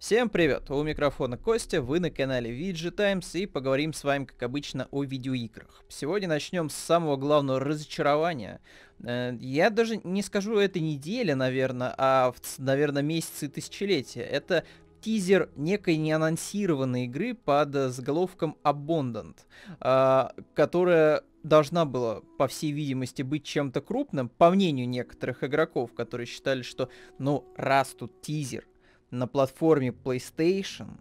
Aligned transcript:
Всем 0.00 0.30
привет! 0.30 0.70
У 0.70 0.82
микрофона 0.82 1.36
Костя, 1.36 1.82
вы 1.82 2.00
на 2.00 2.10
канале 2.10 2.50
VG 2.50 2.90
Times 2.90 3.34
и 3.34 3.44
поговорим 3.44 3.92
с 3.92 4.02
вами, 4.02 4.24
как 4.24 4.42
обычно, 4.42 4.88
о 4.92 5.04
видеоиграх. 5.04 5.84
Сегодня 5.90 6.26
начнем 6.26 6.70
с 6.70 6.74
самого 6.74 7.18
главного 7.18 7.60
разочарования. 7.60 8.62
Э, 9.04 9.36
я 9.38 9.68
даже 9.68 10.00
не 10.02 10.22
скажу 10.22 10.56
это 10.56 10.80
неделя, 10.80 11.36
наверное, 11.36 11.94
а, 11.98 12.32
наверное, 12.56 13.02
месяцы 13.02 13.44
и 13.44 13.48
тысячелетия. 13.50 14.22
Это 14.22 14.64
тизер 15.02 15.50
некой 15.54 15.98
неанонсированной 15.98 17.04
игры 17.04 17.34
под 17.34 17.74
заголовком 17.92 18.56
Abundant, 18.64 19.36
а, 19.80 20.32
которая 20.54 21.24
должна 21.42 21.84
была, 21.84 22.22
по 22.38 22.48
всей 22.48 22.72
видимости, 22.72 23.20
быть 23.20 23.44
чем-то 23.44 23.82
крупным, 23.82 24.30
по 24.30 24.48
мнению 24.48 24.88
некоторых 24.88 25.44
игроков, 25.44 25.92
которые 25.92 26.26
считали, 26.26 26.62
что, 26.62 26.88
ну, 27.18 27.44
раз 27.54 27.88
тут 27.88 28.22
тизер, 28.22 28.66
на 29.10 29.26
платформе 29.26 29.88
PlayStation, 29.88 30.98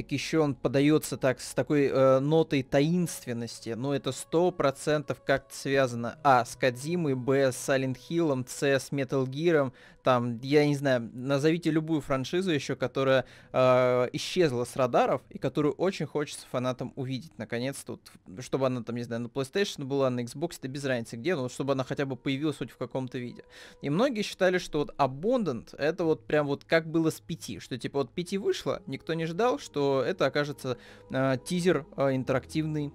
так 0.00 0.12
еще 0.12 0.38
он 0.38 0.54
подается 0.54 1.18
так 1.18 1.40
с 1.40 1.52
такой 1.52 1.88
э, 1.88 2.20
нотой 2.20 2.62
таинственности. 2.62 3.70
Но 3.70 3.94
это 3.94 4.12
сто 4.12 4.50
процентов 4.50 5.22
как-то 5.22 5.54
связано 5.54 6.18
а 6.24 6.44
с 6.44 6.56
Кадзимой, 6.56 7.14
б 7.14 7.52
с 7.52 7.68
Silent 7.68 7.98
Hill, 8.08 8.46
с 8.48 8.90
Metal 8.92 9.26
Gear, 9.26 9.72
там, 10.02 10.38
я 10.42 10.66
не 10.66 10.76
знаю, 10.76 11.10
назовите 11.12 11.70
любую 11.70 12.00
франшизу 12.00 12.50
еще, 12.50 12.76
которая 12.76 13.24
э, 13.52 14.08
исчезла 14.12 14.64
с 14.64 14.76
радаров 14.76 15.22
и 15.30 15.38
которую 15.38 15.74
очень 15.74 16.06
хочется 16.06 16.46
фанатам 16.50 16.92
увидеть, 16.96 17.36
наконец-то, 17.38 17.92
вот, 18.26 18.42
чтобы 18.42 18.66
она 18.66 18.82
там, 18.82 18.96
не 18.96 19.02
знаю, 19.02 19.22
на 19.22 19.26
PlayStation 19.26 19.84
была, 19.84 20.10
на 20.10 20.20
Xbox, 20.20 20.56
это 20.58 20.68
без 20.68 20.84
разницы 20.84 21.16
где, 21.16 21.34
но 21.36 21.48
чтобы 21.48 21.72
она 21.72 21.84
хотя 21.84 22.06
бы 22.06 22.16
появилась 22.16 22.56
хоть 22.56 22.70
в 22.70 22.76
каком-то 22.76 23.18
виде. 23.18 23.44
И 23.82 23.90
многие 23.90 24.22
считали, 24.22 24.58
что 24.58 24.80
вот 24.80 24.94
Abundant 24.96 25.76
это 25.76 26.04
вот 26.04 26.26
прям 26.26 26.46
вот 26.46 26.64
как 26.64 26.88
было 26.90 27.10
с 27.10 27.20
пяти, 27.20 27.58
что 27.60 27.76
типа 27.78 28.00
вот 28.00 28.12
пяти 28.12 28.38
вышло, 28.38 28.82
никто 28.86 29.14
не 29.14 29.26
ждал, 29.26 29.58
что 29.58 30.02
это 30.02 30.26
окажется 30.26 30.78
э, 31.10 31.36
тизер 31.44 31.86
э, 31.96 32.14
интерактивный 32.14 32.92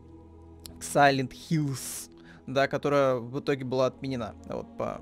Silent 0.79 1.31
Hills, 1.49 2.09
да, 2.47 2.67
которая 2.67 3.15
в 3.15 3.39
итоге 3.39 3.65
была 3.65 3.87
отменена, 3.87 4.35
вот 4.47 4.77
по 4.77 5.01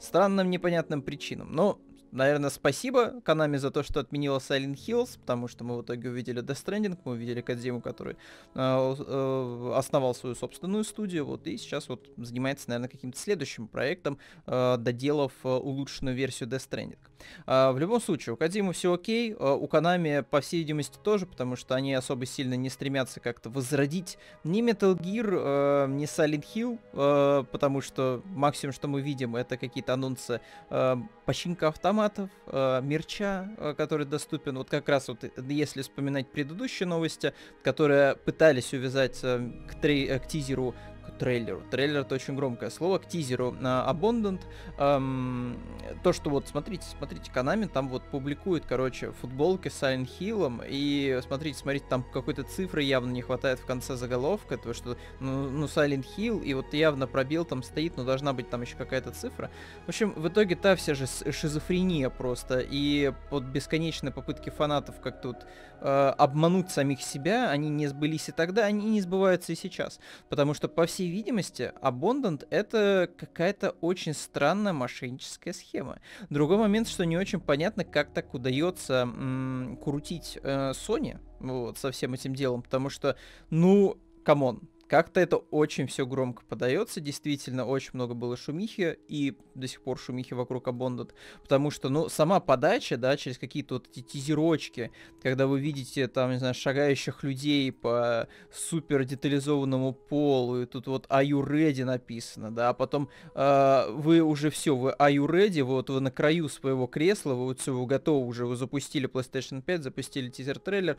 странным 0.00 0.50
непонятным 0.50 1.02
причинам. 1.02 1.52
Но 1.52 1.80
наверное, 2.12 2.50
спасибо 2.50 3.20
Канами 3.22 3.56
за 3.56 3.70
то, 3.70 3.82
что 3.82 4.00
отменила 4.00 4.38
Silent 4.38 4.76
Hills, 4.76 5.18
потому 5.18 5.48
что 5.48 5.64
мы 5.64 5.78
в 5.78 5.82
итоге 5.82 6.08
увидели 6.08 6.42
Death 6.42 6.64
Stranding, 6.64 6.98
мы 7.04 7.12
увидели 7.12 7.40
Кадзиму, 7.40 7.80
который 7.80 8.16
э, 8.54 8.94
э, 8.98 9.72
основал 9.74 10.14
свою 10.14 10.34
собственную 10.34 10.84
студию, 10.84 11.26
вот, 11.26 11.46
и 11.46 11.56
сейчас 11.56 11.88
вот 11.88 12.08
занимается, 12.16 12.68
наверное, 12.68 12.88
каким-то 12.88 13.18
следующим 13.18 13.68
проектом, 13.68 14.18
э, 14.46 14.76
доделав 14.78 15.32
э, 15.44 15.48
улучшенную 15.48 16.16
версию 16.16 16.48
Death 16.48 16.68
Stranding. 16.70 16.98
Э, 17.46 17.72
в 17.72 17.78
любом 17.78 18.00
случае, 18.00 18.34
у 18.34 18.36
Кадзимы 18.36 18.72
все 18.72 18.92
окей, 18.92 19.32
э, 19.32 19.52
у 19.52 19.66
Канами, 19.66 20.24
по 20.28 20.40
всей 20.40 20.58
видимости, 20.58 20.98
тоже, 21.02 21.26
потому 21.26 21.56
что 21.56 21.74
они 21.74 21.94
особо 21.94 22.26
сильно 22.26 22.54
не 22.54 22.70
стремятся 22.70 23.20
как-то 23.20 23.50
возродить 23.50 24.18
ни 24.44 24.62
Metal 24.62 24.96
Gear, 24.96 25.86
э, 25.86 25.86
ни 25.90 26.04
Silent 26.04 26.44
Hill, 26.54 26.78
э, 26.92 27.44
потому 27.50 27.80
что 27.80 28.22
максимум, 28.24 28.72
что 28.72 28.88
мы 28.88 29.02
видим, 29.02 29.36
это 29.36 29.56
какие-то 29.56 29.94
анонсы 29.94 30.40
э, 30.70 30.96
починка 31.26 31.68
автомата, 31.68 31.97
автоматов, 31.98 32.30
э, 32.46 32.80
мерча, 32.82 33.48
э, 33.58 33.74
который 33.74 34.06
доступен. 34.06 34.56
Вот 34.56 34.70
как 34.70 34.88
раз 34.88 35.08
вот, 35.08 35.24
если 35.48 35.82
вспоминать 35.82 36.28
предыдущие 36.28 36.86
новости, 36.86 37.32
которые 37.62 38.16
пытались 38.16 38.72
увязать 38.72 39.18
э, 39.22 39.50
к, 39.68 39.74
трей- 39.82 40.18
к 40.18 40.26
тизеру 40.26 40.74
трейлеру. 41.18 41.62
Трейлер 41.70 42.00
это 42.00 42.14
очень 42.14 42.34
громкое 42.34 42.70
слово. 42.70 42.98
К 42.98 43.06
тизеру 43.06 43.52
на 43.52 43.86
Abundant. 43.88 44.40
Эм, 44.78 45.58
то, 46.02 46.12
что 46.12 46.30
вот, 46.30 46.48
смотрите, 46.48 46.84
смотрите, 46.96 47.30
Канами 47.30 47.66
там 47.66 47.88
вот 47.88 48.02
публикует, 48.04 48.64
короче, 48.64 49.12
футболки 49.12 49.68
с 49.68 49.82
Silent 49.82 50.08
Hill. 50.18 50.64
И 50.68 51.20
смотрите, 51.22 51.58
смотрите, 51.58 51.86
там 51.88 52.02
какой-то 52.02 52.44
цифры 52.44 52.82
явно 52.82 53.10
не 53.10 53.22
хватает 53.22 53.58
в 53.58 53.66
конце 53.66 53.96
заголовка. 53.96 54.56
То, 54.56 54.72
что, 54.72 54.96
ну, 55.20 55.48
ну, 55.50 55.66
Silent 55.66 56.06
Hill, 56.16 56.44
и 56.44 56.54
вот 56.54 56.72
явно 56.72 57.06
пробел 57.06 57.44
там 57.44 57.62
стоит, 57.62 57.96
но 57.96 58.04
должна 58.04 58.32
быть 58.32 58.48
там 58.48 58.62
еще 58.62 58.76
какая-то 58.76 59.10
цифра. 59.10 59.50
В 59.86 59.88
общем, 59.88 60.12
в 60.12 60.28
итоге 60.28 60.56
та 60.56 60.76
вся 60.76 60.94
же 60.94 61.06
шизофрения 61.06 62.10
просто. 62.10 62.60
И 62.60 63.12
под 63.30 63.44
бесконечные 63.44 64.12
попытки 64.12 64.50
фанатов 64.50 65.00
как-то 65.00 65.28
вот 65.28 65.46
э, 65.80 66.14
обмануть 66.16 66.70
самих 66.70 67.02
себя, 67.02 67.50
они 67.50 67.68
не 67.68 67.86
сбылись 67.86 68.28
и 68.28 68.32
тогда, 68.32 68.64
они 68.64 68.90
не 68.90 69.00
сбываются 69.00 69.52
и 69.52 69.56
сейчас. 69.56 69.98
Потому 70.28 70.54
что, 70.54 70.68
по 70.68 70.86
всей 70.86 71.07
видимости, 71.08 71.72
Abandoned 71.82 72.46
это 72.50 73.10
какая-то 73.16 73.70
очень 73.80 74.14
странная 74.14 74.72
мошенническая 74.72 75.52
схема. 75.52 76.00
Другой 76.30 76.58
момент, 76.58 76.88
что 76.88 77.04
не 77.04 77.16
очень 77.16 77.40
понятно, 77.40 77.84
как 77.84 78.12
так 78.12 78.34
удается 78.34 79.02
м- 79.02 79.78
крутить 79.82 80.38
э, 80.42 80.72
Sony 80.72 81.18
вот, 81.40 81.78
со 81.78 81.90
всем 81.90 82.14
этим 82.14 82.34
делом, 82.34 82.62
потому 82.62 82.90
что, 82.90 83.16
ну, 83.50 83.98
come 84.24 84.49
on, 84.49 84.68
как-то 84.88 85.20
это 85.20 85.36
очень 85.36 85.86
все 85.86 86.06
громко 86.06 86.42
подается, 86.48 87.00
действительно, 87.00 87.64
очень 87.66 87.90
много 87.92 88.14
было 88.14 88.36
шумихи, 88.36 88.98
и 89.08 89.36
до 89.54 89.66
сих 89.66 89.82
пор 89.82 89.98
шумихи 89.98 90.34
вокруг 90.34 90.68
Abandoned, 90.68 91.14
потому 91.42 91.70
что, 91.70 91.88
ну, 91.88 92.08
сама 92.08 92.40
подача, 92.40 92.96
да, 92.96 93.16
через 93.16 93.38
какие-то 93.38 93.74
вот 93.74 93.88
эти 93.90 94.00
тизерочки, 94.00 94.90
когда 95.22 95.46
вы 95.46 95.60
видите, 95.60 96.08
там, 96.08 96.30
не 96.30 96.38
знаю, 96.38 96.54
шагающих 96.54 97.22
людей 97.22 97.70
по 97.72 98.28
супер 98.52 99.04
детализованному 99.04 99.92
полу, 99.92 100.62
и 100.62 100.66
тут 100.66 100.86
вот 100.86 101.06
Are 101.06 101.24
you 101.24 101.46
ready? 101.46 101.84
написано, 101.84 102.50
да, 102.50 102.70
а 102.70 102.74
потом 102.74 103.08
э, 103.34 103.90
вы 103.90 104.20
уже 104.20 104.50
все, 104.50 104.76
вы 104.76 104.94
Are 104.98 105.12
you 105.12 105.26
ready, 105.26 105.62
вы 105.62 105.74
вот 105.74 105.90
вы 105.90 106.00
на 106.00 106.10
краю 106.10 106.48
своего 106.48 106.86
кресла, 106.86 107.34
вы 107.34 107.46
вот 107.46 107.60
все, 107.60 107.74
вы 107.74 107.86
готовы 107.86 108.26
уже, 108.26 108.46
вы 108.46 108.56
запустили 108.56 109.08
PlayStation 109.08 109.62
5, 109.62 109.82
запустили 109.82 110.30
тизер-трейлер, 110.30 110.96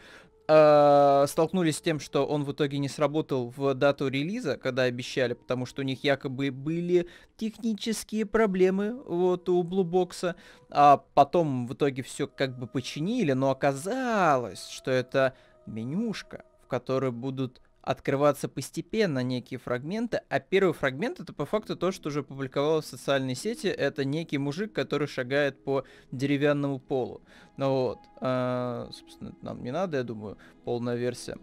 э, 0.47 1.25
столкнулись 1.27 1.77
с 1.77 1.81
тем, 1.81 1.99
что 1.99 2.25
он 2.25 2.43
в 2.43 2.51
итоге 2.51 2.77
не 2.79 2.89
сработал 2.89 3.53
в 3.55 3.73
дату 3.79 4.07
релиза, 4.07 4.57
когда 4.57 4.83
обещали, 4.83 5.33
потому 5.33 5.65
что 5.65 5.81
у 5.81 5.85
них 5.85 6.03
якобы 6.03 6.51
были 6.51 7.07
технические 7.37 8.25
проблемы 8.25 9.01
вот 9.05 9.49
у 9.49 9.63
Bluebox, 9.63 10.35
а 10.69 10.97
потом 11.13 11.67
в 11.67 11.73
итоге 11.73 12.03
все 12.03 12.27
как 12.27 12.59
бы 12.59 12.67
починили, 12.67 13.31
но 13.31 13.49
оказалось, 13.49 14.67
что 14.67 14.91
это 14.91 15.33
менюшка, 15.65 16.43
в 16.63 16.67
которой 16.67 17.11
будут 17.11 17.61
открываться 17.81 18.47
постепенно 18.47 19.23
некие 19.23 19.59
фрагменты, 19.59 20.21
а 20.29 20.39
первый 20.39 20.73
фрагмент 20.73 21.19
это 21.19 21.33
по 21.33 21.45
факту 21.45 21.75
то, 21.75 21.91
что 21.91 22.09
уже 22.09 22.23
публиковалось 22.23 22.85
в 22.85 22.89
социальной 22.89 23.35
сети, 23.35 23.67
это 23.67 24.05
некий 24.05 24.37
мужик, 24.37 24.73
который 24.73 25.07
шагает 25.07 25.63
по 25.63 25.85
деревянному 26.11 26.79
полу. 26.79 27.21
Ну 27.57 27.69
вот, 27.71 27.99
а, 28.21 28.89
собственно, 28.91 29.33
нам 29.41 29.63
не 29.63 29.71
надо, 29.71 29.97
я 29.97 30.03
думаю, 30.03 30.37
полная 30.65 30.95
версия 30.95 31.37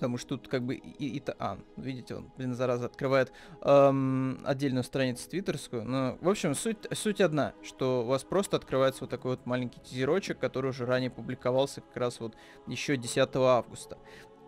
потому 0.00 0.16
что 0.16 0.38
тут 0.38 0.48
как 0.48 0.62
бы 0.62 0.76
и, 0.76 1.16
и 1.16 1.20
то, 1.20 1.36
а, 1.38 1.58
видите, 1.76 2.14
он, 2.14 2.30
блин, 2.38 2.54
зараза, 2.54 2.86
открывает 2.86 3.32
эм, 3.60 4.40
отдельную 4.46 4.82
страницу 4.82 5.28
твиттерскую. 5.28 5.84
Но, 5.84 6.16
в 6.22 6.28
общем, 6.30 6.54
суть, 6.54 6.78
суть 6.92 7.20
одна, 7.20 7.52
что 7.62 8.00
у 8.02 8.06
вас 8.06 8.24
просто 8.24 8.56
открывается 8.56 9.02
вот 9.02 9.10
такой 9.10 9.32
вот 9.32 9.44
маленький 9.44 9.78
тизерочек, 9.78 10.38
который 10.38 10.70
уже 10.70 10.86
ранее 10.86 11.10
публиковался 11.10 11.82
как 11.82 11.94
раз 11.98 12.18
вот 12.18 12.34
еще 12.66 12.96
10 12.96 13.28
августа. 13.36 13.98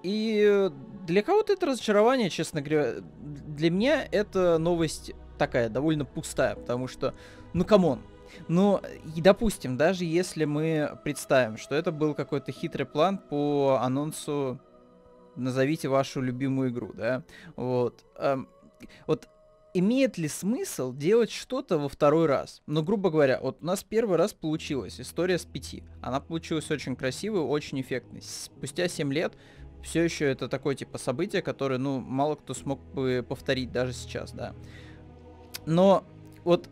И 0.02 0.70
для 1.06 1.22
кого-то 1.22 1.52
это 1.52 1.66
разочарование, 1.66 2.30
честно 2.30 2.62
говоря. 2.62 2.94
Для 3.02 3.70
меня 3.70 4.08
это 4.10 4.56
новость 4.56 5.12
такая, 5.36 5.69
довольно 5.69 6.06
пустая, 6.06 6.54
потому 6.56 6.88
что, 6.88 7.14
ну, 7.52 7.66
come 7.66 7.86
on, 7.86 8.00
но, 8.48 8.80
и 9.14 9.20
допустим, 9.20 9.76
даже 9.76 10.04
если 10.04 10.44
мы 10.44 10.98
представим, 11.04 11.58
что 11.58 11.74
это 11.74 11.92
был 11.92 12.14
какой-то 12.14 12.52
хитрый 12.52 12.86
план 12.86 13.19
по 13.19 13.78
анонсу 13.82 14.58
назовите 15.37 15.88
вашу 15.88 16.20
любимую 16.20 16.70
игру, 16.70 16.93
да, 16.94 17.22
вот. 17.56 18.04
Эм, 18.16 18.48
вот 19.06 19.29
имеет 19.75 20.19
ли 20.19 20.29
смысл 20.29 20.93
делать 20.93 21.31
что-то 21.31 21.79
во 21.79 21.88
второй 21.88 22.26
раз? 22.26 22.62
Ну, 22.67 22.82
грубо 22.82 23.11
говоря, 23.11 23.40
вот 23.40 23.58
у 23.61 23.64
нас 23.64 23.82
первый 23.84 24.17
раз 24.17 24.34
получилась 24.34 25.00
история 25.00 25.38
с 25.38 25.44
P.T.. 25.44 25.84
Она 26.00 26.20
получилась 26.20 26.70
очень 26.70 26.96
красивой, 26.96 27.40
очень 27.40 27.81
эффектной. 27.81 28.23
Спустя 28.23 28.88
7 28.88 29.12
лет 29.12 29.34
все 29.82 30.02
еще 30.02 30.26
это 30.26 30.49
такое 30.49 30.75
типа 30.75 30.99
событие, 30.99 31.43
которое, 31.43 31.78
ну, 31.78 32.00
мало 32.00 32.37
кто 32.37 32.55
смог 32.55 32.81
бы 32.93 33.25
повторить 33.28 33.73
даже 33.73 33.93
сейчас, 33.93 34.32
да. 34.32 34.55
Но 35.67 36.05
вот 36.44 36.69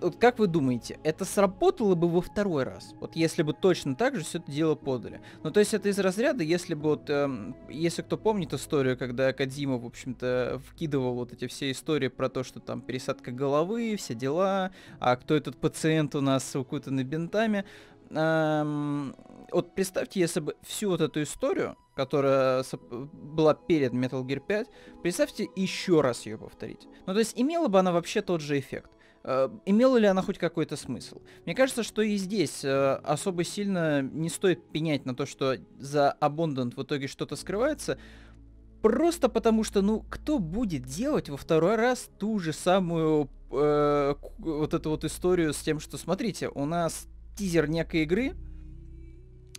вот 0.00 0.16
как 0.16 0.38
вы 0.38 0.46
думаете, 0.46 0.98
это 1.02 1.24
сработало 1.24 1.94
бы 1.94 2.08
во 2.08 2.20
второй 2.20 2.64
раз? 2.64 2.94
Вот 3.00 3.16
если 3.16 3.42
бы 3.42 3.52
точно 3.52 3.94
так 3.94 4.16
же 4.16 4.24
все 4.24 4.38
это 4.38 4.50
дело 4.50 4.74
подали. 4.74 5.20
Ну, 5.42 5.50
то 5.50 5.60
есть 5.60 5.74
это 5.74 5.88
из 5.88 5.98
разряда, 5.98 6.42
если 6.42 6.74
бы 6.74 6.90
вот, 6.90 7.08
эм, 7.08 7.56
если 7.68 8.02
кто 8.02 8.16
помнит 8.16 8.52
историю, 8.52 8.98
когда 8.98 9.32
Кадима, 9.32 9.78
в 9.78 9.86
общем-то, 9.86 10.60
вкидывал 10.68 11.14
вот 11.14 11.32
эти 11.32 11.46
все 11.46 11.70
истории 11.70 12.08
про 12.08 12.28
то, 12.28 12.44
что 12.44 12.60
там 12.60 12.80
пересадка 12.80 13.32
головы, 13.32 13.96
все 13.96 14.14
дела, 14.14 14.70
а 15.00 15.16
кто 15.16 15.34
этот 15.34 15.56
пациент 15.56 16.14
у 16.14 16.20
нас 16.20 16.54
укутанный 16.54 17.04
бинтами. 17.04 17.64
Эм, 18.10 19.16
вот 19.50 19.74
представьте, 19.74 20.20
если 20.20 20.40
бы 20.40 20.56
всю 20.62 20.90
вот 20.90 21.00
эту 21.00 21.22
историю, 21.22 21.76
которая 21.94 22.64
была 23.12 23.54
перед 23.54 23.92
Metal 23.92 24.22
Gear 24.22 24.42
5, 24.46 24.68
представьте 25.02 25.48
еще 25.56 26.02
раз 26.02 26.26
ее 26.26 26.38
повторить. 26.38 26.86
Ну, 27.06 27.12
то 27.12 27.18
есть 27.18 27.32
имела 27.36 27.68
бы 27.68 27.78
она 27.78 27.92
вообще 27.92 28.22
тот 28.22 28.40
же 28.40 28.58
эффект. 28.58 28.90
Э, 29.26 29.48
имела 29.66 29.96
ли 29.98 30.06
она 30.06 30.22
хоть 30.22 30.38
какой-то 30.38 30.76
смысл? 30.76 31.20
Мне 31.44 31.54
кажется, 31.54 31.82
что 31.82 32.00
и 32.00 32.16
здесь 32.16 32.64
э, 32.64 32.94
особо 33.04 33.44
сильно 33.44 34.00
не 34.00 34.30
стоит 34.30 34.66
пенять 34.70 35.04
на 35.04 35.14
то, 35.14 35.26
что 35.26 35.56
за 35.78 36.16
Abundant 36.20 36.74
в 36.76 36.82
итоге 36.82 37.08
что-то 37.08 37.36
скрывается, 37.36 37.98
Просто 38.82 39.28
потому 39.28 39.64
что, 39.64 39.82
ну, 39.82 40.04
кто 40.08 40.38
будет 40.38 40.84
делать 40.84 41.28
во 41.28 41.36
второй 41.36 41.74
раз 41.74 42.08
ту 42.18 42.38
же 42.38 42.52
самую 42.52 43.28
э, 43.50 44.14
вот 44.38 44.74
эту 44.74 44.90
вот 44.90 45.04
историю 45.04 45.52
с 45.52 45.58
тем, 45.58 45.80
что, 45.80 45.98
смотрите, 45.98 46.48
у 46.50 46.66
нас 46.66 47.08
тизер 47.36 47.68
некой 47.68 48.02
игры, 48.02 48.34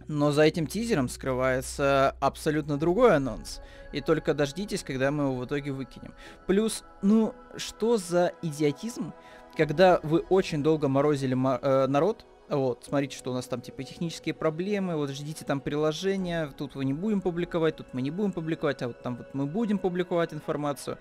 но 0.07 0.31
за 0.31 0.43
этим 0.43 0.67
тизером 0.67 1.09
скрывается 1.09 2.15
абсолютно 2.21 2.77
другой 2.77 3.17
анонс. 3.17 3.59
И 3.91 3.99
только 3.99 4.33
дождитесь, 4.33 4.83
когда 4.83 5.11
мы 5.11 5.25
его 5.25 5.35
в 5.35 5.45
итоге 5.45 5.71
выкинем. 5.71 6.13
Плюс, 6.45 6.83
ну, 7.01 7.33
что 7.57 7.97
за 7.97 8.31
идиотизм, 8.41 9.13
когда 9.57 9.99
вы 10.03 10.19
очень 10.29 10.61
долго 10.61 10.87
морозили 10.87 11.33
э, 11.33 11.87
народ, 11.87 12.25
вот, 12.47 12.85
смотрите, 12.87 13.17
что 13.17 13.31
у 13.31 13.33
нас 13.33 13.45
там 13.47 13.59
типа 13.59 13.83
технические 13.83 14.33
проблемы, 14.33 14.95
вот 14.95 15.09
ждите 15.09 15.43
там 15.43 15.59
приложения, 15.59 16.47
тут 16.57 16.75
мы 16.75 16.85
не 16.85 16.93
будем 16.93 17.19
публиковать, 17.19 17.75
тут 17.75 17.87
мы 17.91 18.01
не 18.01 18.11
будем 18.11 18.31
публиковать, 18.31 18.81
а 18.83 18.87
вот 18.87 19.01
там 19.01 19.17
вот 19.17 19.33
мы 19.33 19.45
будем 19.45 19.79
публиковать 19.79 20.33
информацию. 20.33 20.97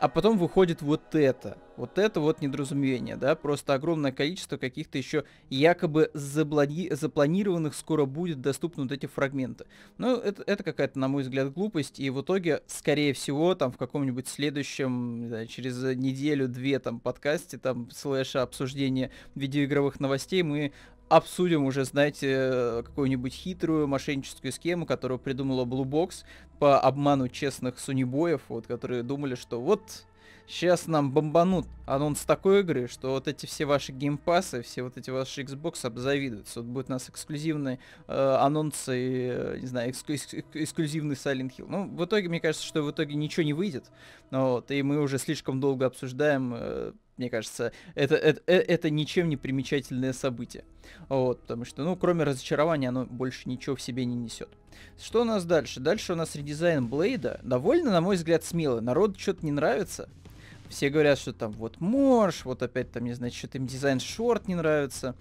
А 0.00 0.08
потом 0.08 0.38
выходит 0.38 0.80
вот 0.80 1.14
это. 1.16 1.58
Вот 1.76 1.98
это 1.98 2.20
вот 2.20 2.40
недоразумение, 2.40 3.16
да, 3.16 3.34
просто 3.34 3.74
огромное 3.74 4.12
количество 4.12 4.56
каких-то 4.56 4.98
еще 4.98 5.24
якобы 5.48 6.10
заблони... 6.14 6.88
запланированных 6.92 7.74
скоро 7.74 8.04
будет 8.04 8.40
доступны 8.40 8.84
вот 8.84 8.92
эти 8.92 9.06
фрагменты. 9.06 9.66
Ну, 9.96 10.16
это, 10.16 10.42
это 10.46 10.62
какая-то, 10.64 10.98
на 10.98 11.08
мой 11.08 11.22
взгляд, 11.22 11.52
глупость, 11.52 11.98
и 12.00 12.10
в 12.10 12.20
итоге, 12.20 12.62
скорее 12.66 13.12
всего, 13.12 13.54
там 13.54 13.72
в 13.72 13.76
каком-нибудь 13.76 14.28
следующем, 14.28 15.30
да, 15.30 15.46
через 15.46 15.80
неделю-две 15.96 16.78
там 16.78 17.00
подкасте, 17.00 17.58
там, 17.58 17.88
слэша 17.92 18.42
обсуждения 18.42 19.10
видеоигровых 19.34 20.00
новостей, 20.00 20.42
мы 20.42 20.72
обсудим 21.08 21.64
уже, 21.64 21.84
знаете, 21.84 22.82
какую-нибудь 22.84 23.32
хитрую 23.32 23.86
мошенническую 23.88 24.52
схему, 24.52 24.86
которую 24.86 25.18
придумала 25.18 25.64
Blue 25.64 25.84
Box 25.84 26.24
по 26.58 26.78
обману 26.78 27.28
честных 27.28 27.78
сунибоев, 27.78 28.42
вот, 28.48 28.66
которые 28.66 29.02
думали, 29.02 29.34
что 29.34 29.60
вот 29.60 30.06
сейчас 30.48 30.86
нам 30.86 31.12
бомбанут 31.12 31.66
анонс 31.86 32.20
такой 32.22 32.60
игры, 32.60 32.88
что 32.88 33.10
вот 33.10 33.28
эти 33.28 33.46
все 33.46 33.66
ваши 33.66 33.92
геймпасы, 33.92 34.62
все 34.62 34.82
вот 34.82 34.96
эти 34.96 35.10
ваши 35.10 35.42
Xbox 35.42 35.86
обзавидуются. 35.86 36.62
Вот 36.62 36.70
будет 36.70 36.88
у 36.88 36.92
нас 36.92 37.08
эксклюзивные 37.08 37.78
э, 38.08 38.36
анонсы, 38.40 39.58
не 39.60 39.66
знаю, 39.66 39.90
эксклю 39.90 40.16
эксклюзивный 40.54 41.14
Silent 41.14 41.52
Hill. 41.56 41.66
Ну, 41.68 41.86
в 41.86 42.04
итоге, 42.04 42.28
мне 42.28 42.40
кажется, 42.40 42.66
что 42.66 42.82
в 42.82 42.90
итоге 42.90 43.14
ничего 43.14 43.44
не 43.44 43.52
выйдет. 43.52 43.84
Вот, 44.30 44.70
и 44.70 44.82
мы 44.82 45.00
уже 45.00 45.18
слишком 45.18 45.60
долго 45.60 45.86
обсуждаем 45.86 46.54
э, 46.56 46.92
мне 47.18 47.28
кажется, 47.30 47.72
это, 47.94 48.14
это, 48.14 48.40
э, 48.46 48.56
это 48.56 48.90
ничем 48.90 49.28
не 49.28 49.36
примечательное 49.36 50.12
событие. 50.12 50.64
Вот, 51.08 51.40
потому 51.42 51.64
что, 51.64 51.82
ну, 51.82 51.96
кроме 51.96 52.24
разочарования, 52.24 52.88
оно 52.88 53.04
больше 53.04 53.48
ничего 53.48 53.76
в 53.76 53.82
себе 53.82 54.04
не 54.04 54.14
несет. 54.14 54.48
Что 55.00 55.22
у 55.22 55.24
нас 55.24 55.44
дальше? 55.44 55.80
Дальше 55.80 56.12
у 56.12 56.16
нас 56.16 56.34
редизайн 56.34 56.86
Блейда. 56.86 57.40
Довольно, 57.42 57.90
на 57.90 58.00
мой 58.00 58.16
взгляд, 58.16 58.44
смелый. 58.44 58.80
Народ 58.80 59.18
что-то 59.18 59.44
не 59.44 59.52
нравится. 59.52 60.08
Все 60.68 60.90
говорят, 60.90 61.18
что 61.18 61.32
там 61.32 61.52
вот 61.52 61.80
морж, 61.80 62.44
вот 62.44 62.62
опять 62.62 62.92
там, 62.92 63.04
не 63.04 63.14
знаю, 63.14 63.32
что-то 63.32 63.58
им 63.58 63.66
дизайн 63.66 64.00
шорт 64.00 64.48
не 64.48 64.54
нравится 64.54 65.14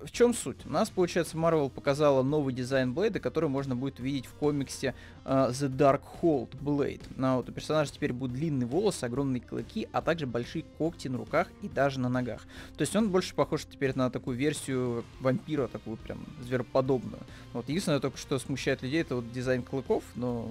в 0.00 0.10
чем 0.10 0.34
суть? 0.34 0.64
У 0.66 0.70
нас, 0.70 0.90
получается, 0.90 1.36
Marvel 1.36 1.70
показала 1.70 2.22
новый 2.22 2.52
дизайн 2.52 2.92
Блейда, 2.92 3.20
который 3.20 3.48
можно 3.48 3.74
будет 3.74 3.98
увидеть 4.00 4.26
в 4.26 4.34
комиксе 4.34 4.94
uh, 5.24 5.50
The 5.50 5.68
Dark 5.68 6.02
Hold 6.22 6.50
Blade. 6.60 7.02
Ну, 7.16 7.36
вот 7.36 7.48
у 7.48 7.52
персонажа 7.52 7.92
теперь 7.92 8.12
будут 8.12 8.36
длинные 8.36 8.66
волосы, 8.66 9.04
огромные 9.04 9.40
клыки, 9.40 9.88
а 9.92 10.02
также 10.02 10.26
большие 10.26 10.64
когти 10.78 11.08
на 11.08 11.18
руках 11.18 11.48
и 11.62 11.68
даже 11.68 12.00
на 12.00 12.08
ногах. 12.08 12.42
То 12.76 12.82
есть 12.82 12.94
он 12.94 13.10
больше 13.10 13.34
похож 13.34 13.64
теперь 13.64 13.96
на 13.96 14.10
такую 14.10 14.36
версию 14.36 15.04
вампира, 15.20 15.66
такую 15.68 15.96
прям 15.96 16.18
звероподобную. 16.40 17.22
Вот 17.52 17.68
единственное 17.68 18.00
только, 18.00 18.18
что 18.18 18.38
смущает 18.38 18.82
людей, 18.82 19.00
это 19.00 19.16
вот 19.16 19.32
дизайн 19.32 19.62
клыков, 19.62 20.04
но 20.14 20.50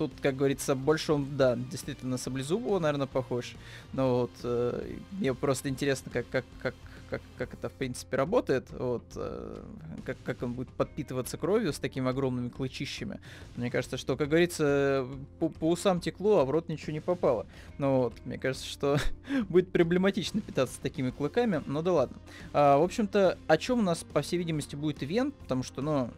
тут, 0.00 0.12
как 0.22 0.36
говорится, 0.36 0.74
больше 0.74 1.12
он, 1.12 1.36
да, 1.36 1.56
действительно 1.56 2.12
на 2.12 2.16
Саблезубова, 2.16 2.78
наверное, 2.78 3.06
похож. 3.06 3.54
Но 3.92 4.20
вот 4.20 4.30
э, 4.42 4.96
мне 5.12 5.34
просто 5.34 5.68
интересно, 5.68 6.10
как, 6.10 6.26
как, 6.30 6.44
как 6.62 6.74
как, 7.10 7.20
как 7.36 7.54
это 7.54 7.68
в 7.68 7.72
принципе 7.72 8.16
работает, 8.16 8.68
вот, 8.70 9.04
э, 9.16 9.62
как, 10.04 10.16
как 10.24 10.42
он 10.42 10.54
будет 10.54 10.68
подпитываться 10.70 11.36
кровью 11.36 11.72
с 11.72 11.78
такими 11.78 12.08
огромными 12.08 12.48
клычищами. 12.48 13.20
Мне 13.56 13.70
кажется, 13.70 13.96
что, 13.96 14.16
как 14.16 14.28
говорится, 14.28 15.06
по, 15.38 15.48
по 15.48 15.68
усам 15.68 16.00
текло, 16.00 16.38
а 16.38 16.44
в 16.44 16.50
рот 16.50 16.68
ничего 16.68 16.92
не 16.92 17.00
попало. 17.00 17.46
Ну 17.78 17.98
вот, 17.98 18.14
мне 18.24 18.38
кажется, 18.38 18.66
что 18.66 18.98
будет 19.48 19.72
проблематично 19.72 20.40
питаться 20.40 20.80
такими 20.80 21.10
клыками, 21.10 21.62
но 21.66 21.82
да 21.82 21.92
ладно. 21.92 22.16
А, 22.52 22.78
в 22.78 22.82
общем-то, 22.82 23.36
о 23.46 23.56
чем 23.58 23.80
у 23.80 23.82
нас, 23.82 24.04
по 24.04 24.22
всей 24.22 24.38
видимости, 24.38 24.76
будет 24.76 25.02
ивент, 25.02 25.34
потому 25.34 25.62
что, 25.62 25.82
ну, 25.82 26.10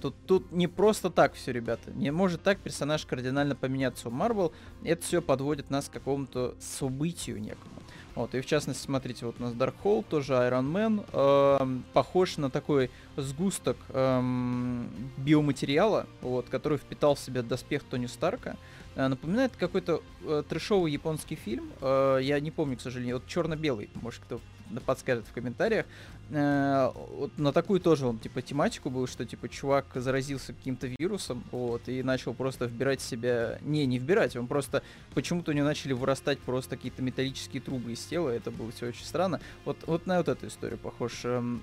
Тут, 0.00 0.14
тут 0.26 0.52
не 0.52 0.66
просто 0.66 1.10
так 1.10 1.34
все, 1.34 1.52
ребята. 1.52 1.90
Не 1.90 2.12
может 2.12 2.42
так 2.42 2.58
персонаж 2.58 3.06
кардинально 3.06 3.56
поменяться 3.56 4.08
у 4.08 4.12
Marvel. 4.12 4.52
Это 4.84 5.02
все 5.02 5.22
подводит 5.22 5.70
нас 5.70 5.88
к 5.88 5.92
какому-то 5.92 6.54
событию 6.60 7.40
некому. 7.40 7.74
Вот, 8.16 8.34
и 8.34 8.40
в 8.40 8.46
частности, 8.46 8.82
смотрите, 8.82 9.26
вот 9.26 9.36
у 9.38 9.42
нас 9.42 9.52
Darkhold, 9.52 10.06
тоже 10.08 10.32
Iron 10.32 10.72
Man, 10.72 11.04
э, 11.12 11.82
похож 11.92 12.38
на 12.38 12.48
такой 12.48 12.90
сгусток 13.16 13.76
э, 13.90 14.84
биоматериала, 15.18 16.06
вот, 16.22 16.48
который 16.48 16.78
впитал 16.78 17.14
в 17.14 17.20
себя 17.20 17.42
доспех 17.42 17.82
Тони 17.84 18.06
Старка. 18.06 18.56
Э, 18.94 19.08
напоминает 19.08 19.52
какой-то 19.56 20.02
э, 20.22 20.42
трешовый 20.48 20.92
японский 20.92 21.34
фильм, 21.36 21.70
э, 21.82 22.20
я 22.22 22.40
не 22.40 22.50
помню, 22.50 22.78
к 22.78 22.80
сожалению, 22.80 23.16
вот 23.16 23.26
черно-белый, 23.26 23.90
может 24.00 24.22
кто 24.22 24.40
подскажет 24.84 25.26
в 25.26 25.32
комментариях. 25.32 25.86
Э, 26.30 26.90
вот 26.94 27.36
на 27.38 27.52
такую 27.52 27.80
тоже 27.80 28.06
он, 28.06 28.18
типа, 28.18 28.42
тематику 28.42 28.90
был, 28.90 29.06
что, 29.06 29.24
типа, 29.24 29.48
чувак 29.48 29.86
заразился 29.94 30.52
каким-то 30.52 30.88
вирусом, 30.98 31.44
вот, 31.52 31.88
и 31.88 32.02
начал 32.02 32.34
просто 32.34 32.66
вбирать 32.66 33.00
в 33.00 33.04
себя... 33.04 33.58
Не, 33.62 33.86
не 33.86 33.98
вбирать, 33.98 34.36
он 34.36 34.46
просто... 34.46 34.82
Почему-то 35.14 35.52
у 35.52 35.54
него 35.54 35.66
начали 35.66 35.92
вырастать 35.92 36.38
просто 36.40 36.76
какие-то 36.76 37.02
металлические 37.02 37.62
трубы 37.62 37.92
из 37.92 38.04
тела, 38.04 38.30
это 38.30 38.50
было 38.50 38.72
все 38.72 38.88
очень 38.88 39.04
странно. 39.04 39.40
Вот, 39.64 39.78
вот 39.86 40.06
на 40.06 40.18
вот 40.18 40.28
эту 40.28 40.48
историю 40.48 40.78
похож 40.78 41.24
эм, 41.24 41.62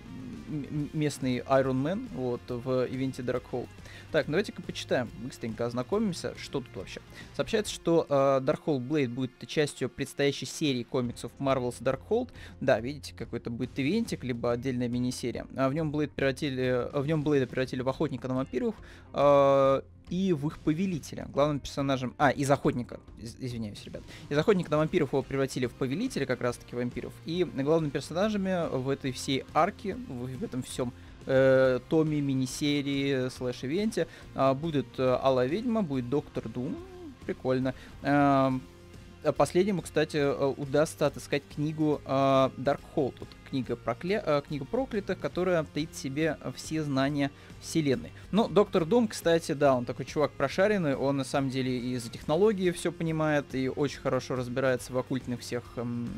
местный 0.94 1.40
Iron 1.40 1.84
Man, 1.84 2.08
вот, 2.14 2.42
в 2.48 2.86
ивенте 2.86 3.22
Dark 3.22 3.44
Hole. 3.52 3.68
Так, 4.12 4.28
давайте-ка 4.28 4.62
почитаем, 4.62 5.10
быстренько 5.24 5.66
ознакомимся, 5.66 6.36
что 6.38 6.62
тут 6.62 6.76
вообще. 6.76 7.02
Сообщается, 7.36 7.74
что 7.74 8.06
э, 8.08 8.14
Darkhold 8.14 8.88
Blade 8.88 9.10
будет 9.10 9.32
частью 9.48 9.90
предстоящей 9.90 10.46
серии 10.46 10.84
комиксов 10.84 11.32
Marvel's 11.40 11.82
Darkhold. 11.82 12.30
Да, 12.62 12.80
видите, 12.80 12.93
какой-то 13.16 13.50
будет 13.50 13.80
ивентик, 13.80 14.24
либо 14.24 14.52
отдельная 14.52 14.88
мини-серия. 14.88 15.46
А 15.56 15.70
в 15.70 15.74
нем 15.74 15.92
Блейд 15.92 16.12
превратили, 16.12 16.90
в 16.94 17.06
нем 17.06 17.24
Блейда 17.24 17.48
превратили 17.48 17.82
в 17.82 17.90
охотника 17.90 18.28
на 18.28 18.36
вампиров, 18.36 18.76
э, 19.14 19.82
и 20.10 20.34
в 20.34 20.48
их 20.48 20.60
повелителя. 20.60 21.28
Главным 21.34 21.60
персонажем... 21.60 22.14
А, 22.18 22.30
из 22.30 22.50
охотника. 22.52 23.00
Из, 23.20 23.36
извиняюсь, 23.40 23.84
ребят. 23.84 24.04
Из 24.30 24.38
охотника 24.38 24.70
на 24.72 24.78
вампиров 24.78 25.14
его 25.14 25.24
превратили 25.24 25.66
в 25.66 25.74
повелителя, 25.74 26.26
как 26.26 26.42
раз-таки 26.42 26.76
вампиров. 26.76 27.14
И 27.26 27.44
главными 27.44 27.90
персонажами 27.90 28.70
в 28.70 28.90
этой 28.90 29.12
всей 29.12 29.44
арке, 29.54 29.96
в, 29.96 30.28
в 30.28 30.44
этом 30.44 30.62
всем 30.62 30.94
э, 31.26 31.80
томе, 31.90 32.22
мини-серии, 32.22 33.30
слэш-ивенте. 33.30 34.08
Э, 34.36 34.54
будет 34.54 35.00
Алая 35.00 35.46
Ведьма, 35.46 35.82
будет 35.82 36.10
Доктор 36.10 36.50
Дум. 36.50 36.76
Прикольно. 37.26 37.74
Э, 38.02 38.52
последнему, 39.32 39.82
кстати, 39.82 40.18
э, 40.18 40.54
удастся 40.58 41.08
отыскать 41.08 41.44
книгу 41.56 42.02
э, 42.06 42.10
Darkhold. 42.10 43.16
Вот 43.20 43.30
книга, 43.50 43.76
прокле... 43.76 44.22
э, 44.26 44.42
книга 44.48 44.66
проклятых, 44.66 45.20
которая 45.20 45.64
таит 45.64 45.92
в 45.92 45.96
себе 45.96 46.38
все 46.56 46.82
знания 46.82 47.32
вселенной. 47.62 48.12
Ну, 48.32 48.48
Доктор 48.48 48.84
Дум, 48.84 49.08
кстати, 49.08 49.52
да, 49.52 49.76
он 49.76 49.86
такой 49.86 50.06
чувак 50.06 50.32
прошаренный, 50.32 50.96
он 50.96 51.18
на 51.18 51.24
самом 51.24 51.52
деле 51.52 51.78
и 51.78 51.96
за 51.98 52.10
технологии 52.10 52.72
все 52.72 52.92
понимает, 52.92 53.54
и 53.54 53.70
очень 53.70 54.00
хорошо 54.00 54.36
разбирается 54.36 54.92
в 54.92 54.98
оккультных 54.98 55.40
всех 55.40 55.64
эм, 55.76 56.10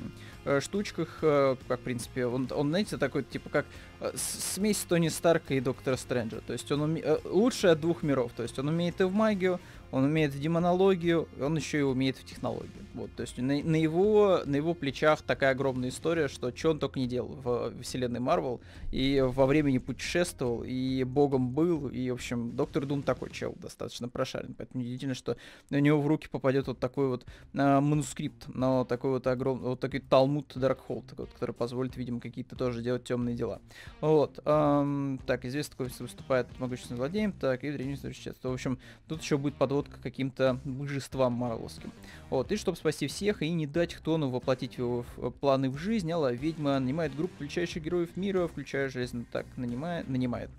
э, 0.45 0.62
штучках, 0.62 1.19
э, 1.21 1.55
как, 1.67 1.81
в 1.81 1.83
принципе, 1.83 2.25
он, 2.25 2.47
он, 2.51 2.69
знаете, 2.69 2.97
такой, 2.97 3.24
типа, 3.24 3.50
как 3.50 3.65
э, 4.00 4.12
смесь 4.15 4.79
Тони 4.79 5.09
Старка 5.09 5.53
и 5.53 5.59
Доктора 5.59 5.97
Стрэнджа, 5.97 6.39
то 6.39 6.53
есть 6.53 6.71
он 6.71 6.81
уме... 6.81 7.01
э, 7.03 7.19
лучший 7.25 7.71
от 7.71 7.81
двух 7.81 8.01
миров, 8.01 8.31
то 8.35 8.43
есть 8.43 8.57
он 8.57 8.69
умеет 8.69 9.01
и 9.01 9.03
в 9.03 9.13
магию, 9.13 9.59
он 9.92 10.04
умеет 10.04 10.34
в 10.34 10.39
демонологию, 10.39 11.27
он 11.39 11.56
еще 11.58 11.80
и 11.80 11.84
умеет 11.84 12.18
в 12.18 12.25
технологию. 12.25 12.86
Вот, 12.94 13.12
то 13.13 13.22
есть 13.22 13.38
на, 13.38 13.62
на, 13.62 13.75
его, 13.75 14.42
на 14.46 14.56
его 14.56 14.74
плечах 14.74 15.22
такая 15.22 15.51
огромная 15.51 15.89
история, 15.89 16.27
что 16.27 16.56
что 16.56 16.72
он 16.72 16.80
только 16.80 17.00
не 17.00 17.08
делал 17.08 17.30
в, 17.30 17.70
в 17.70 17.82
вселенной 17.82 18.22
Марвел, 18.22 18.62
и 18.92 19.22
во 19.22 19.46
времени 19.46 19.80
путешествовал, 19.80 20.63
и 20.63 21.04
богом 21.04 21.50
был, 21.50 21.89
и, 21.89 22.10
в 22.10 22.13
общем, 22.13 22.56
Доктор 22.56 22.86
Дум 22.86 23.04
такой 23.04 23.32
чел, 23.32 23.54
достаточно 23.58 24.08
прошарен, 24.08 24.56
поэтому 24.58 24.82
удивительно, 24.82 25.13
что 25.13 25.36
у 25.70 25.75
него 25.75 26.01
в 26.01 26.08
руки 26.08 26.30
попадет 26.30 26.68
вот 26.68 26.80
такой 26.80 27.10
вот 27.10 27.25
э, 27.54 27.80
манускрипт, 27.80 28.48
но 28.48 28.86
такой 28.86 29.12
вот 29.12 29.27
огромный, 29.27 29.70
вот 29.70 29.80
такой 29.80 30.00
Талмуд 30.00 30.54
Даркхолд, 30.56 31.13
вот, 31.18 31.30
который 31.34 31.54
позволит, 31.54 31.98
видимо, 31.98 32.22
какие-то 32.22 32.56
тоже 32.56 32.82
делать 32.82 33.04
темные 33.04 33.36
дела. 33.36 33.60
Вот, 34.00 34.39
эм, 34.46 35.20
так, 35.25 35.44
известно, 35.44 35.72
такой 35.72 35.92
выступает 36.00 36.48
могущественным 36.60 36.98
злодеем, 36.98 37.34
так, 37.34 37.63
и 37.63 37.72
древний 37.72 37.96
В 37.96 38.46
общем, 38.46 38.80
тут 39.08 39.22
еще 39.22 39.38
будет 39.38 39.56
подвод 39.56 39.75
вот 39.75 39.88
каким-то 40.01 40.60
божествам 40.63 41.34
марвеловским. 41.34 41.91
Вот, 42.29 42.51
и 42.51 42.58
чтобы 42.58 42.77
спасти 42.77 43.08
всех 43.08 43.41
и 43.41 43.50
не 43.50 43.67
дать 43.67 43.94
Хтону 43.94 44.29
воплотить 44.29 44.77
его 44.77 45.05
в 45.15 45.32
планы 45.32 45.70
в 45.70 45.77
жизнь, 45.77 46.12
Алла 46.12 46.34
ведьма 46.34 46.79
нанимает 46.79 47.15
группу 47.15 47.36
включающих 47.36 47.84
героев 47.84 48.15
мира, 48.15 48.48
включая 48.48 48.89
Железно 48.89 49.25
так 49.32 49.46
нанимает, 49.58 50.08
нанимает 50.08 50.50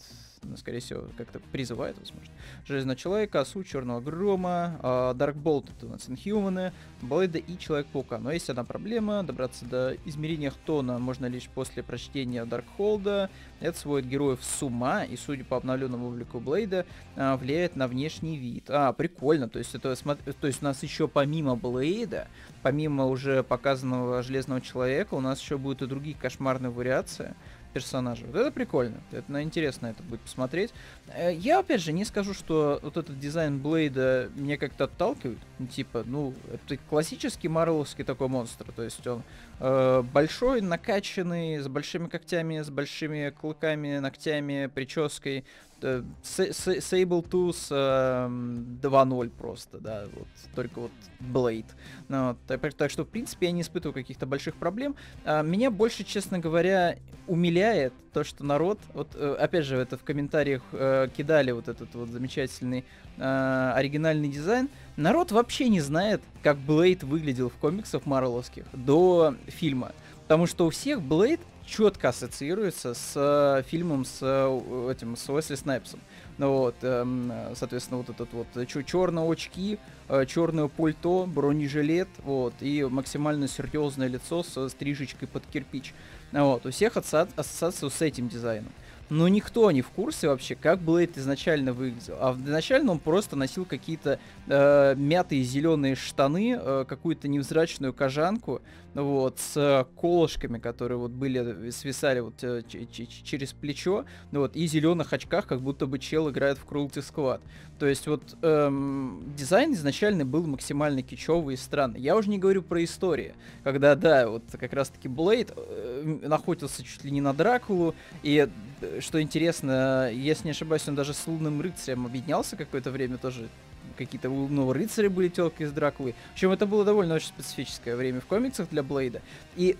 скорее 0.56 0.80
всего, 0.80 1.04
как-то 1.16 1.40
призывает, 1.52 1.98
возможно. 1.98 2.32
Железного 2.66 2.96
Человека, 2.96 3.40
Осу, 3.40 3.64
Черного 3.64 4.00
Грома, 4.00 5.14
Даркболт, 5.16 5.70
это 5.70 5.86
у 5.86 5.88
нас 5.88 6.08
Инхьюманы, 6.08 6.72
Блэйда 7.02 7.38
и 7.38 7.58
Человек-паука. 7.58 8.18
Но 8.18 8.30
есть 8.30 8.50
одна 8.50 8.64
проблема, 8.64 9.22
добраться 9.22 9.64
до 9.64 9.96
измерения 10.04 10.50
Хтона 10.50 10.98
можно 10.98 11.26
лишь 11.26 11.48
после 11.48 11.82
прочтения 11.82 12.44
Даркхолда. 12.44 13.30
Это 13.60 13.78
сводит 13.78 14.08
героев 14.08 14.40
с 14.42 14.62
ума, 14.62 15.04
и, 15.04 15.16
судя 15.16 15.44
по 15.44 15.56
обновленному 15.56 16.08
облику 16.08 16.40
Блейда, 16.40 16.84
э, 17.14 17.36
влияет 17.36 17.76
на 17.76 17.88
внешний 17.88 18.36
вид. 18.36 18.64
А, 18.68 18.92
прикольно, 18.92 19.48
то 19.48 19.58
есть 19.58 19.74
это, 19.74 19.94
то 19.96 20.46
есть 20.46 20.62
у 20.62 20.64
нас 20.64 20.82
еще 20.82 21.08
помимо 21.08 21.56
Блейда, 21.56 22.28
помимо 22.62 23.06
уже 23.06 23.42
показанного 23.42 24.22
Железного 24.22 24.60
Человека, 24.60 25.14
у 25.14 25.20
нас 25.20 25.40
еще 25.40 25.56
будут 25.56 25.82
и 25.82 25.86
другие 25.86 26.16
кошмарные 26.16 26.70
вариации 26.70 27.34
персонажей. 27.76 28.26
Вот 28.28 28.36
это 28.36 28.50
прикольно. 28.50 29.02
Это 29.12 29.24
ну, 29.28 29.42
интересно 29.42 29.88
это 29.88 30.02
будет 30.02 30.22
посмотреть. 30.22 30.72
Э, 31.08 31.30
я, 31.30 31.58
опять 31.58 31.82
же, 31.82 31.92
не 31.92 32.06
скажу, 32.06 32.32
что 32.32 32.80
вот 32.82 32.96
этот 32.96 33.20
дизайн 33.20 33.58
Блейда 33.58 34.30
меня 34.34 34.56
как-то 34.56 34.84
отталкивает. 34.84 35.38
Типа, 35.70 36.02
ну, 36.06 36.32
это 36.50 36.78
классический 36.88 37.48
марвеловский 37.48 38.02
такой 38.02 38.28
монстр. 38.28 38.64
То 38.74 38.82
есть 38.82 39.06
он 39.06 39.22
э, 39.60 40.02
большой, 40.10 40.62
накачанный, 40.62 41.58
с 41.58 41.68
большими 41.68 42.08
когтями, 42.08 42.62
с 42.62 42.70
большими 42.70 43.28
клыками, 43.38 43.98
ногтями, 43.98 44.70
прической. 44.74 45.44
Sabletooth 45.80 47.66
э, 47.70 48.28
2.0 48.28 49.30
просто, 49.30 49.78
да, 49.78 50.04
вот, 50.14 50.28
только 50.54 50.80
вот 50.80 50.92
Blade. 51.20 51.66
Ну, 52.08 52.36
так, 52.46 52.74
так 52.74 52.90
что, 52.90 53.04
в 53.04 53.08
принципе, 53.08 53.46
я 53.46 53.52
не 53.52 53.60
испытываю 53.62 53.94
каких-то 53.94 54.26
больших 54.26 54.56
проблем. 54.56 54.96
А, 55.24 55.42
меня 55.42 55.70
больше, 55.70 56.04
честно 56.04 56.38
говоря, 56.38 56.96
умиляет 57.26 57.92
то, 58.12 58.24
что 58.24 58.44
народ, 58.44 58.78
вот, 58.94 59.08
э, 59.14 59.36
опять 59.38 59.64
же, 59.64 59.76
это 59.76 59.98
в 59.98 60.04
комментариях 60.04 60.62
э, 60.72 61.08
кидали 61.14 61.50
вот 61.50 61.68
этот 61.68 61.94
вот 61.94 62.08
замечательный 62.08 62.84
э, 63.18 63.72
оригинальный 63.74 64.28
дизайн. 64.28 64.68
Народ 64.96 65.32
вообще 65.32 65.68
не 65.68 65.80
знает, 65.80 66.22
как 66.42 66.56
Блейд 66.56 67.02
выглядел 67.02 67.50
в 67.50 67.54
комиксах 67.54 68.06
марвеловских 68.06 68.64
до 68.72 69.34
фильма. 69.46 69.92
Потому 70.22 70.46
что 70.46 70.66
у 70.66 70.70
всех 70.70 71.02
Блейд 71.02 71.40
четко 71.66 72.10
ассоциируется 72.10 72.94
с 72.94 73.12
э, 73.16 73.62
фильмом 73.68 74.04
с 74.04 74.18
э, 74.22 74.90
этим 74.90 75.16
с 75.16 75.28
Уэсли 75.28 75.56
Снайпсом. 75.56 76.00
Ну 76.38 76.52
вот, 76.52 76.76
эм, 76.82 77.32
соответственно, 77.54 77.98
вот 77.98 78.10
этот 78.10 78.32
вот 78.32 78.46
черные 78.66 79.30
очки, 79.30 79.78
э, 80.08 80.26
черное 80.26 80.68
пальто, 80.68 81.26
бронежилет, 81.26 82.08
вот, 82.22 82.54
и 82.60 82.84
максимально 82.84 83.48
серьезное 83.48 84.08
лицо 84.08 84.42
со 84.42 84.68
стрижечкой 84.68 85.28
под 85.28 85.44
кирпич. 85.46 85.92
Вот, 86.32 86.66
у 86.66 86.70
всех 86.70 86.96
ассоциация 86.96 87.90
с 87.90 88.02
этим 88.02 88.28
дизайном 88.28 88.72
но 89.08 89.28
никто 89.28 89.70
не 89.70 89.82
в 89.82 89.88
курсе 89.88 90.28
вообще, 90.28 90.54
как 90.54 90.80
Блейд 90.80 91.16
изначально 91.16 91.72
выглядел. 91.72 92.16
А 92.20 92.36
изначально 92.44 92.92
он 92.92 92.98
просто 92.98 93.36
носил 93.36 93.64
какие-то 93.64 94.18
э, 94.46 94.94
мятые 94.96 95.42
зеленые 95.42 95.94
штаны, 95.94 96.58
э, 96.58 96.84
какую-то 96.88 97.28
невзрачную 97.28 97.92
кожанку, 97.92 98.60
вот, 98.94 99.38
с 99.38 99.86
колышками, 99.94 100.58
которые 100.58 100.98
вот 100.98 101.10
были, 101.10 101.70
свисали 101.70 102.20
вот 102.20 102.42
э, 102.42 102.62
через 102.68 103.52
плечо, 103.52 104.06
вот, 104.32 104.56
и 104.56 104.66
зеленых 104.66 105.12
очках, 105.12 105.46
как 105.46 105.60
будто 105.60 105.86
бы 105.86 105.98
чел 105.98 106.30
играет 106.30 106.58
в 106.58 106.66
Cruelty 106.66 107.04
Squad. 107.04 107.40
То 107.78 107.86
есть 107.86 108.06
вот 108.06 108.22
эм, 108.40 109.22
дизайн 109.36 109.74
изначально 109.74 110.24
был 110.24 110.46
максимально 110.46 111.02
кичевый 111.02 111.54
и 111.54 111.58
странный. 111.58 112.00
Я 112.00 112.16
уже 112.16 112.30
не 112.30 112.38
говорю 112.38 112.62
про 112.62 112.82
историю, 112.82 113.34
когда, 113.64 113.94
да, 113.94 114.28
вот 114.28 114.44
как 114.50 114.72
раз-таки 114.72 115.08
Блейд 115.08 115.52
э, 115.54 116.18
находился 116.22 116.82
чуть 116.82 117.04
ли 117.04 117.10
не 117.10 117.20
на 117.20 117.34
Дракулу, 117.34 117.94
и 118.22 118.48
э, 118.80 119.00
что 119.00 119.20
интересно, 119.20 120.10
если 120.10 120.44
не 120.44 120.50
ошибаюсь, 120.52 120.88
он 120.88 120.94
даже 120.94 121.12
с 121.12 121.26
лунным 121.26 121.60
рыцарем 121.60 122.06
объединялся 122.06 122.56
какое-то 122.56 122.90
время 122.90 123.18
тоже 123.18 123.48
какие-то 123.96 124.28
ну, 124.28 124.72
рыцари 124.72 125.08
были 125.08 125.28
телки 125.28 125.62
из 125.62 125.72
Дракулы. 125.72 126.14
В 126.30 126.32
общем, 126.34 126.52
это 126.52 126.66
было 126.66 126.84
довольно 126.84 127.14
очень 127.14 127.28
специфическое 127.28 127.96
время 127.96 128.20
в 128.20 128.26
комиксах 128.26 128.68
для 128.70 128.82
Блейда. 128.82 129.20
И 129.56 129.76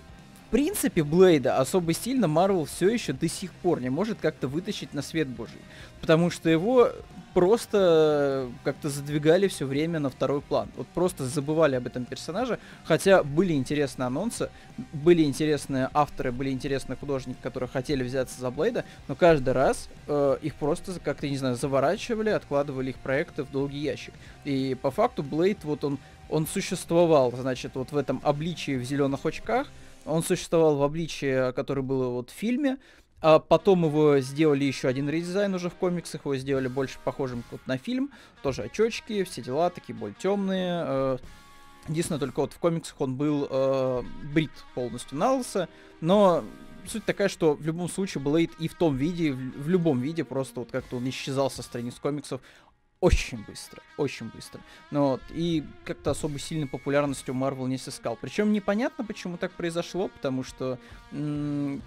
в 0.47 0.49
принципе, 0.49 1.03
Блейда 1.03 1.57
особо 1.57 1.93
сильно 1.93 2.27
Марвел 2.29 2.63
все 2.65 2.87
еще 2.89 3.11
до 3.11 3.27
сих 3.27 3.51
пор 3.51 3.81
не 3.81 3.89
может 3.89 4.19
как-то 4.21 4.47
вытащить 4.47 4.93
на 4.93 5.01
свет 5.01 5.27
божий. 5.27 5.59
Потому 5.99 6.29
что 6.29 6.49
его 6.49 6.91
просто 7.37 8.49
как-то 8.63 8.89
задвигали 8.89 9.47
все 9.47 9.65
время 9.65 9.99
на 9.99 10.09
второй 10.09 10.41
план. 10.41 10.69
Вот 10.75 10.87
просто 10.87 11.23
забывали 11.23 11.75
об 11.75 11.85
этом 11.85 12.03
персонаже, 12.03 12.57
хотя 12.83 13.21
были 13.21 13.53
интересные 13.53 14.07
анонсы, 14.07 14.49
были 14.91 15.21
интересные 15.21 15.87
авторы, 15.93 16.31
были 16.31 16.49
интересные 16.49 16.97
художники, 16.97 17.37
которые 17.43 17.69
хотели 17.69 18.01
взяться 18.01 18.41
за 18.41 18.49
Блейда, 18.49 18.85
но 19.07 19.13
каждый 19.13 19.53
раз 19.53 19.87
э, 20.07 20.37
их 20.41 20.55
просто 20.55 20.99
как-то, 20.99 21.29
не 21.29 21.37
знаю, 21.37 21.55
заворачивали, 21.57 22.29
откладывали 22.29 22.89
их 22.89 22.97
проекты 22.97 23.43
в 23.43 23.51
долгий 23.51 23.81
ящик. 23.81 24.15
И 24.43 24.75
по 24.81 24.89
факту 24.89 25.21
Блейд, 25.21 25.63
вот 25.63 25.83
он, 25.83 25.99
он 26.31 26.47
существовал, 26.47 27.31
значит, 27.33 27.75
вот 27.75 27.91
в 27.91 27.97
этом 27.97 28.19
обличии 28.23 28.77
в 28.77 28.83
зеленых 28.83 29.27
очках, 29.27 29.67
он 30.07 30.23
существовал 30.23 30.77
в 30.77 30.81
обличии, 30.81 31.51
которое 31.51 31.83
было 31.83 32.09
вот 32.09 32.31
в 32.31 32.33
фильме, 32.33 32.77
а 33.21 33.39
потом 33.39 33.85
его 33.85 34.19
сделали 34.19 34.63
еще 34.63 34.87
один 34.87 35.09
редизайн 35.09 35.53
уже 35.53 35.69
в 35.69 35.75
комиксах, 35.75 36.21
его 36.25 36.35
сделали 36.35 36.67
больше 36.67 36.99
похожим 37.03 37.43
вот 37.51 37.65
на 37.65 37.77
фильм, 37.77 38.11
тоже 38.43 38.63
очечки, 38.63 39.23
все 39.23 39.41
дела 39.41 39.69
такие 39.69 39.95
более 39.95 40.15
темные. 40.19 40.83
Э, 40.85 41.17
единственное, 41.87 42.19
только 42.19 42.41
вот 42.41 42.53
в 42.53 42.59
комиксах 42.59 42.99
он 43.01 43.15
был 43.15 43.47
э, 43.49 44.03
брит 44.33 44.51
полностью 44.75 45.17
на 45.17 45.33
лысо, 45.33 45.67
но 45.99 46.43
суть 46.85 47.05
такая, 47.05 47.27
что 47.27 47.55
в 47.55 47.65
любом 47.65 47.89
случае 47.89 48.21
Блейд 48.21 48.51
и 48.59 48.67
в 48.67 48.75
том 48.75 48.95
виде, 48.95 49.31
в, 49.31 49.63
в 49.63 49.69
любом 49.69 49.99
виде, 49.99 50.23
просто 50.23 50.59
вот 50.59 50.71
как-то 50.71 50.97
он 50.97 51.09
исчезал 51.09 51.49
со 51.49 51.63
страниц 51.63 51.95
комиксов, 51.95 52.41
очень 52.99 53.43
быстро, 53.45 53.81
очень 53.97 54.29
быстро. 54.29 54.59
Ну, 54.89 55.09
вот, 55.09 55.21
и 55.29 55.63
как-то 55.85 56.11
особо 56.11 56.39
сильной 56.39 56.67
популярностью 56.67 57.33
Марвел 57.33 57.67
не 57.67 57.77
сыскал. 57.77 58.17
Причем 58.19 58.51
непонятно, 58.51 59.03
почему 59.03 59.37
так 59.37 59.51
произошло, 59.51 60.07
потому 60.07 60.43
что, 60.43 60.79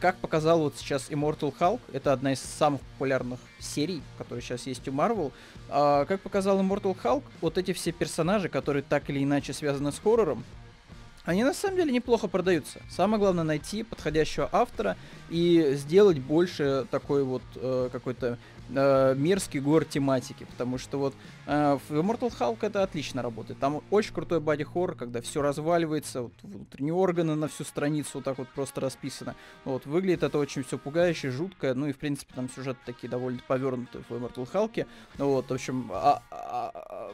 как 0.01 0.17
показал 0.19 0.61
вот 0.61 0.77
сейчас 0.77 1.11
Immortal 1.11 1.53
Hulk, 1.59 1.81
это 1.93 2.13
одна 2.13 2.33
из 2.33 2.41
самых 2.41 2.81
популярных 2.81 3.41
серий, 3.59 4.03
которые 4.19 4.43
сейчас 4.43 4.67
есть 4.67 4.87
у 4.87 4.93
Марвел, 4.93 5.33
а, 5.69 6.05
как 6.05 6.21
показал 6.21 6.61
Immortal 6.61 6.97
Hulk, 7.03 7.25
вот 7.41 7.59
эти 7.59 7.73
все 7.73 7.91
персонажи, 7.91 8.49
которые 8.49 8.83
так 8.83 9.11
или 9.11 9.23
иначе 9.23 9.53
связаны 9.53 9.91
с 9.91 9.99
хоррором, 9.99 10.45
они 11.25 11.45
на 11.45 11.53
самом 11.53 11.77
деле 11.77 11.93
неплохо 11.93 12.29
продаются. 12.29 12.81
Самое 12.89 13.21
главное 13.21 13.45
найти 13.45 13.83
подходящего 13.83 14.49
автора 14.53 14.97
и 15.29 15.75
сделать 15.75 16.19
больше 16.19 16.87
такой 16.91 17.25
вот 17.25 17.43
э, 17.57 17.89
какой-то 17.93 18.39
э, 18.75 19.15
мерзкий 19.17 19.61
гор 19.61 19.85
тематики, 19.85 20.45
потому 20.45 20.79
что 20.79 20.99
вот 20.99 21.15
э, 21.47 21.79
в 21.89 21.93
Immortal 21.93 22.33
Hulk 22.37 22.59
это 22.63 22.83
отлично 22.83 23.23
работает. 23.23 23.59
Там 23.61 23.83
очень 23.91 24.15
крутой 24.15 24.41
боди 24.41 24.65
хоррор, 24.65 24.95
когда 24.95 25.21
все 25.21 25.43
разваливается, 25.43 26.23
вот, 26.23 26.33
внутренние 26.43 26.95
органы 26.95 27.35
на 27.35 27.49
всю 27.49 27.65
страницу 27.65 28.11
вот 28.15 28.25
так 28.25 28.39
вот 28.39 28.49
просто 28.49 28.81
расписано. 28.81 29.35
Вот, 29.65 29.87
выглядит 29.87 30.23
это 30.23 30.39
очень 30.39 30.65
все 30.65 30.79
пугающе, 30.79 31.31
жутко, 31.31 31.75
ну 31.75 31.87
и 31.87 31.93
в 31.93 31.99
принципе 31.99 32.33
там 32.35 32.49
сюжеты 32.49 32.79
такие 32.87 33.09
довольно 33.09 33.41
повернутые 33.47 34.05
в 34.09 34.13
Immortal 34.13 34.49
Hulk. 34.51 34.87
Вот, 35.19 35.51
в 35.51 35.53
общем, 35.53 35.91
а, 35.93 36.23
а, 36.31 36.71
а, 36.75 37.13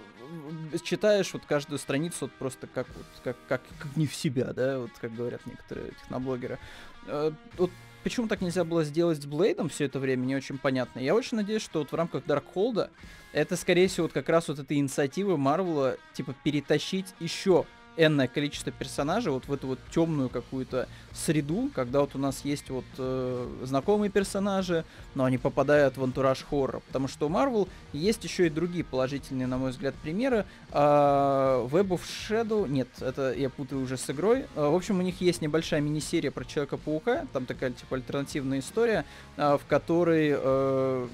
читаешь 0.82 1.32
вот 1.32 1.44
каждую 1.46 1.78
страницу 1.78 2.16
вот 2.22 2.32
просто 2.32 2.66
как 2.66 2.86
вот, 2.88 3.06
как, 3.24 3.36
как, 3.48 3.62
как 3.78 3.96
не 3.96 4.06
в 4.06 4.14
себя, 4.14 4.52
да, 4.52 4.78
вот 4.78 4.90
как 5.00 5.14
говорят 5.14 5.44
некоторые 5.46 5.92
техноблогеры. 5.92 6.58
Э, 7.06 7.32
вот 7.56 7.70
почему 8.06 8.28
так 8.28 8.40
нельзя 8.40 8.62
было 8.62 8.84
сделать 8.84 9.20
с 9.20 9.26
Блейдом 9.26 9.68
все 9.68 9.86
это 9.86 9.98
время, 9.98 10.24
не 10.26 10.36
очень 10.36 10.58
понятно. 10.58 11.00
Я 11.00 11.12
очень 11.12 11.38
надеюсь, 11.38 11.62
что 11.62 11.80
вот 11.80 11.90
в 11.90 11.94
рамках 11.96 12.24
Даркхолда 12.24 12.92
это, 13.32 13.56
скорее 13.56 13.88
всего, 13.88 14.04
вот 14.04 14.12
как 14.12 14.28
раз 14.28 14.46
вот 14.46 14.60
эта 14.60 14.76
инициатива 14.76 15.36
Марвела, 15.36 15.96
типа, 16.12 16.32
перетащить 16.44 17.06
еще 17.18 17.66
энное 17.96 18.28
количество 18.28 18.72
персонажей 18.72 19.32
вот 19.32 19.48
в 19.48 19.52
эту 19.52 19.68
вот 19.68 19.78
темную 19.90 20.28
какую-то 20.28 20.88
среду, 21.12 21.70
когда 21.74 22.00
вот 22.00 22.14
у 22.14 22.18
нас 22.18 22.44
есть 22.44 22.70
вот 22.70 22.84
э, 22.98 23.48
знакомые 23.64 24.10
персонажи, 24.10 24.84
но 25.14 25.24
они 25.24 25.38
попадают 25.38 25.96
в 25.96 26.04
антураж 26.04 26.44
хоррора. 26.48 26.80
Потому 26.86 27.08
что 27.08 27.26
у 27.26 27.30
Marvel 27.30 27.68
есть 27.92 28.24
еще 28.24 28.46
и 28.46 28.50
другие 28.50 28.84
положительные, 28.84 29.46
на 29.46 29.58
мой 29.58 29.70
взгляд, 29.70 29.94
примеры. 29.94 30.44
Э, 30.70 31.66
Web 31.70 31.88
of 31.88 32.00
Shadow, 32.02 32.68
нет, 32.68 32.88
это 33.00 33.32
я 33.32 33.50
путаю 33.50 33.82
уже 33.82 33.96
с 33.96 34.08
игрой. 34.10 34.46
Э, 34.54 34.68
в 34.68 34.74
общем, 34.74 34.98
у 34.98 35.02
них 35.02 35.20
есть 35.20 35.40
небольшая 35.40 35.80
мини-серия 35.80 36.30
про 36.30 36.44
Человека-паука, 36.44 37.26
там 37.32 37.46
такая 37.46 37.70
типа 37.70 37.96
альтернативная 37.96 38.60
история, 38.60 39.04
э, 39.36 39.56
в 39.56 39.66
которой 39.66 40.34
э, 40.36 41.08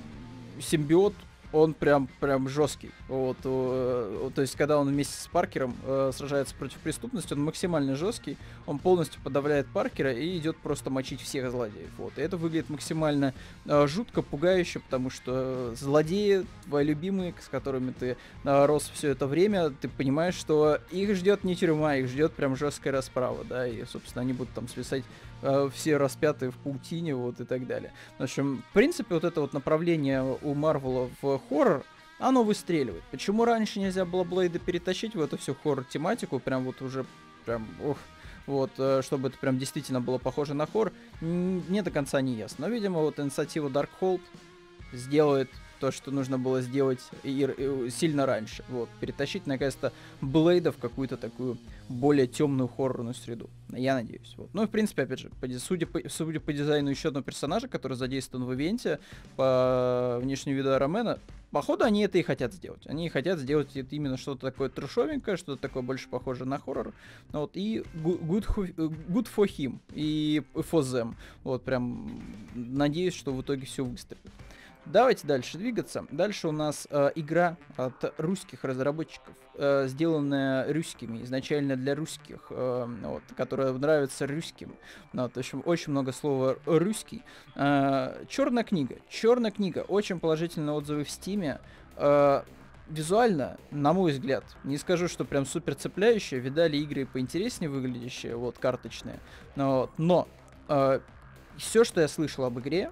симбиот 0.61 1.15
он 1.53 1.75
прям, 1.75 2.09
прям 2.21 2.49
жесткий. 2.49 2.91
Вот, 3.09 3.37
э, 3.45 4.31
то 4.35 4.41
есть, 4.41 4.57
когда 4.57 4.79
он 4.79 4.89
вместе 4.89 5.21
с 5.21 5.27
Паркером 5.27 5.77
э, 5.85 6.11
сражается 6.15 6.55
против 6.55 6.79
преступности, 6.79 7.35
он 7.35 7.45
максимально 7.45 7.97
жесткий, 7.97 8.37
он 8.67 8.79
полностью 8.79 9.21
подавляет 9.23 9.67
Паркера 9.69 10.13
и 10.13 10.39
идет 10.39 10.57
просто 10.57 10.91
мочить 10.91 11.21
всех 11.21 11.51
злодеев. 11.51 11.91
Вот, 11.99 12.15
и 12.17 12.23
это 12.23 12.37
выглядит 12.37 12.71
максимально 12.71 13.35
э, 13.67 13.87
жутко, 13.87 14.23
пугающе, 14.23 14.81
потому 14.81 15.11
что 15.11 15.75
злодеи, 15.75 16.47
твои 16.67 16.85
любимые, 16.85 17.35
с 17.41 17.49
которыми 17.49 17.93
ты 17.93 18.17
э, 18.45 18.67
рос 18.67 18.91
все 18.95 19.11
это 19.11 19.27
время, 19.27 19.71
ты 19.71 19.89
понимаешь, 19.89 20.35
что 20.35 20.79
их 20.91 21.15
ждет 21.17 21.45
не 21.45 21.55
тюрьма, 21.57 21.97
их 21.97 22.09
ждет 22.09 22.33
прям 22.33 22.57
жесткая 22.57 22.93
расправа, 22.93 23.45
да, 23.45 23.67
и, 23.67 23.85
собственно, 23.85 24.23
они 24.23 24.33
будут 24.33 24.55
там 24.55 24.69
свисать 24.69 25.05
э, 25.43 25.71
все 25.75 25.97
распятые 25.97 26.51
в 26.51 26.57
паутине, 26.57 27.15
вот, 27.15 27.41
и 27.41 27.45
так 27.45 27.67
далее. 27.67 27.93
В 28.19 28.23
общем, 28.23 28.65
в 28.71 28.73
принципе, 28.73 29.15
вот 29.15 29.25
это 29.25 29.41
вот 29.41 29.53
направление 29.53 30.39
у 30.43 30.55
Марвела 30.55 31.11
в 31.21 31.41
хоррор, 31.49 31.85
оно 32.19 32.43
выстреливает. 32.45 33.03
Почему 33.11 33.45
раньше 33.45 33.81
нельзя 33.81 34.05
было 34.05 34.25
Блейда 34.25 34.59
перетащить 34.59 35.15
в 35.15 35.21
эту 35.21 35.37
всю 35.39 35.55
хоррор-тематику, 35.55 36.39
прям 36.39 36.65
вот 36.65 36.81
уже, 36.81 37.05
прям, 37.45 37.67
ух, 37.85 37.99
вот, 38.47 38.71
э, 38.79 39.03
чтобы 39.03 39.29
это 39.29 39.39
прям 39.39 39.59
действительно 39.59 40.01
было 40.01 40.19
похоже 40.19 40.55
на 40.55 40.67
хоррор, 40.67 40.93
не 41.21 41.83
до 41.83 41.91
конца 41.91 42.21
не 42.21 42.35
ясно. 42.35 42.69
Но, 42.69 42.75
видимо, 42.75 43.01
вот 43.01 43.19
инициатива 43.19 43.69
Darkhold 43.69 44.21
сделает 44.93 45.51
то, 45.83 45.91
что 45.91 46.13
нужно 46.13 46.39
было 46.39 46.63
сделать 46.63 47.01
и, 47.25 47.31
и, 47.31 47.91
сильно 47.91 48.25
раньше. 48.25 48.63
Вот, 48.69 48.89
перетащить 49.01 49.49
наконец-то 49.49 49.93
Блейда 50.21 50.71
в 50.71 50.77
какую-то 50.77 51.17
такую 51.17 51.59
более 51.89 52.29
темную 52.29 52.69
хоррорную 52.69 53.15
среду. 53.15 53.51
Я 53.71 53.95
надеюсь. 53.95 54.33
Вот. 54.37 54.49
Ну 54.55 54.63
и 54.63 54.67
в 54.69 54.71
принципе, 54.71 55.03
опять 55.03 55.19
же, 55.19 55.31
судя, 55.59 55.89
по, 55.89 56.01
судя 56.09 56.39
по 56.39 56.53
дизайну 56.53 56.89
еще 56.89 57.09
одного 57.09 57.25
персонажа, 57.25 57.67
который 57.67 57.97
задействован 57.97 58.47
в 58.47 58.55
ивенте, 58.55 59.01
по 59.35 60.21
внешнему 60.23 60.57
виду 60.57 60.73
Арамена, 60.73 61.19
походу 61.51 61.85
они 61.85 62.03
это 62.05 62.17
и 62.19 62.23
хотят 62.23 62.53
сделать. 62.53 62.87
Они 62.87 63.09
хотят 63.09 63.41
сделать 63.41 63.77
это 63.77 63.97
именно 63.97 64.17
что-то 64.17 64.43
такое 64.53 64.69
трешовенькое, 64.69 65.37
что-то 65.37 65.61
такое 65.61 65.83
больше 65.83 66.09
похоже 66.09 66.45
на 66.45 66.61
хоррор. 66.61 66.93
Вот, 67.33 67.57
и 67.57 67.83
good, 67.93 68.47
good 68.47 69.29
for 69.37 69.49
him, 69.49 69.81
и 69.93 70.43
for 70.55 70.83
them. 70.83 71.17
Вот, 71.43 71.65
прям 71.65 72.23
надеюсь, 72.55 73.15
что 73.15 73.33
в 73.33 73.43
итоге 73.43 73.67
все 73.67 73.85
выстрелит. 73.85 74.23
Давайте 74.85 75.27
дальше 75.29 75.59
двигаться. 75.59 76.07
Дальше 76.11 76.49
у 76.49 76.53
нас 76.53 76.89
э, 76.91 77.13
игра 77.15 77.57
от 77.77 78.15
русских 78.19 78.65
разработчиков, 78.65 79.35
э, 79.55 79.87
сделанная 79.87 80.73
русскими, 80.73 81.23
изначально 81.23 81.77
для 81.77 81.95
русских, 81.95 82.47
э, 82.51 82.87
вот, 83.05 83.23
которая 83.37 83.73
нравится 83.73 84.27
русским. 84.27 84.75
Ну, 85.13 85.23
вот, 85.23 85.35
в 85.35 85.39
общем, 85.39 85.63
очень 85.67 85.93
много 85.93 86.11
слова 86.13 86.57
русский. 86.67 87.23
Э, 87.55 88.25
Черная 88.29 88.65
книга. 88.65 88.97
Черная 89.09 89.53
книга. 89.53 89.85
Очень 89.87 90.19
положительные 90.19 90.75
отзывы 90.75 91.05
в 91.05 91.11
Стиме. 91.11 91.61
Э, 91.97 92.43
визуально, 92.89 93.59
на 93.71 93.93
мой 93.93 94.11
взгляд, 94.11 94.45
не 94.65 94.79
скажу, 94.79 95.07
что 95.07 95.25
прям 95.25 95.47
супер 95.47 95.77
цепляющие. 95.77 96.41
Видали 96.41 96.77
игры 96.79 97.07
поинтереснее 97.07 97.71
выглядящие, 97.71 98.35
вот, 98.35 98.59
карточные. 98.59 99.21
Но, 99.55 99.91
но 99.97 100.27
э, 100.69 100.99
все, 101.57 101.85
что 101.85 102.01
я 102.01 102.09
слышал 102.09 102.45
об 102.45 102.59
игре, 102.59 102.91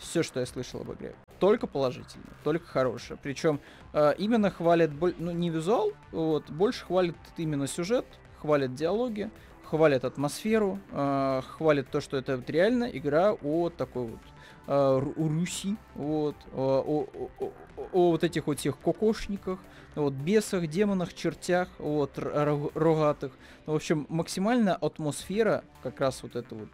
все, 0.00 0.22
что 0.22 0.40
я 0.40 0.46
слышал 0.46 0.80
об 0.80 0.92
игре, 0.92 1.14
только 1.38 1.66
положительно, 1.66 2.26
только 2.42 2.66
хорошее. 2.66 3.18
Причем 3.22 3.60
э, 3.92 4.14
именно 4.18 4.50
хвалят, 4.50 4.90
ну 5.18 5.30
не 5.30 5.50
визуал, 5.50 5.92
вот, 6.10 6.50
больше 6.50 6.84
хвалят 6.86 7.16
именно 7.36 7.66
сюжет, 7.66 8.06
хвалят 8.38 8.74
диалоги, 8.74 9.30
хвалят 9.64 10.04
атмосферу, 10.04 10.80
э, 10.90 11.42
хвалят 11.46 11.88
то, 11.90 12.00
что 12.00 12.16
это 12.16 12.36
вот 12.36 12.48
реально 12.50 12.84
игра 12.84 13.32
о 13.32 13.70
такой 13.70 14.06
вот 14.06 14.20
э, 14.66 14.98
Руси, 15.16 15.76
вот, 15.94 16.36
о, 16.52 16.82
о, 16.86 17.08
о, 17.38 17.52
о 17.92 18.10
вот 18.10 18.24
этих 18.24 18.46
вот 18.46 18.58
всех 18.58 18.78
кокошниках, 18.78 19.58
вот, 19.94 20.14
бесах, 20.14 20.66
демонах, 20.66 21.14
чертях, 21.14 21.68
вот, 21.78 22.12
рогатых. 22.16 23.32
В 23.66 23.74
общем, 23.74 24.06
максимальная 24.08 24.74
атмосфера, 24.74 25.64
как 25.82 26.00
раз 26.00 26.22
вот 26.22 26.36
это 26.36 26.54
вот 26.54 26.68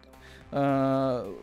э, 0.51 1.33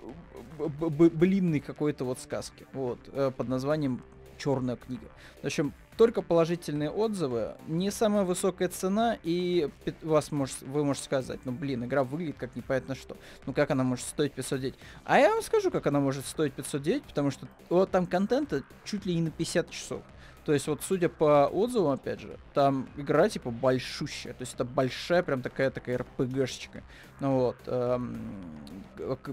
блинной 0.58 1.60
какой-то 1.60 2.04
вот 2.04 2.18
сказки, 2.18 2.66
вот, 2.72 2.98
э, 3.12 3.30
под 3.36 3.48
названием 3.48 4.02
«Черная 4.38 4.76
книга». 4.76 5.06
В 5.42 5.46
общем, 5.46 5.72
только 5.96 6.22
положительные 6.22 6.90
отзывы, 6.90 7.54
не 7.68 7.90
самая 7.90 8.24
высокая 8.24 8.68
цена, 8.68 9.16
и 9.22 9.70
вас 10.02 10.32
может, 10.32 10.62
вы 10.62 10.84
можете 10.84 11.04
сказать, 11.04 11.40
ну 11.44 11.52
блин, 11.52 11.84
игра 11.84 12.02
выглядит 12.02 12.36
как 12.36 12.56
непонятно 12.56 12.94
что. 12.94 13.16
Ну 13.46 13.52
как 13.52 13.70
она 13.70 13.84
может 13.84 14.04
стоить 14.06 14.32
509? 14.32 14.74
А 15.04 15.18
я 15.18 15.30
вам 15.30 15.42
скажу, 15.42 15.70
как 15.70 15.86
она 15.86 16.00
может 16.00 16.26
стоить 16.26 16.52
509, 16.54 17.04
потому 17.04 17.30
что 17.30 17.46
вот 17.68 17.90
там 17.90 18.06
контента 18.06 18.64
чуть 18.84 19.06
ли 19.06 19.14
не 19.14 19.22
на 19.22 19.30
50 19.30 19.70
часов. 19.70 20.02
То 20.44 20.52
есть 20.52 20.66
вот 20.66 20.82
судя 20.82 21.08
по 21.08 21.46
отзывам, 21.46 21.92
опять 21.92 22.20
же, 22.20 22.38
там 22.52 22.88
игра 22.96 23.28
типа 23.28 23.50
большущая. 23.50 24.34
То 24.34 24.42
есть 24.42 24.54
это 24.54 24.64
большая 24.64 25.22
прям 25.22 25.40
такая 25.40 25.70
такая 25.70 25.98
РПГшечка. 25.98 26.82
Ну 27.20 27.38
вот. 27.38 27.56
Эм, 27.66 28.20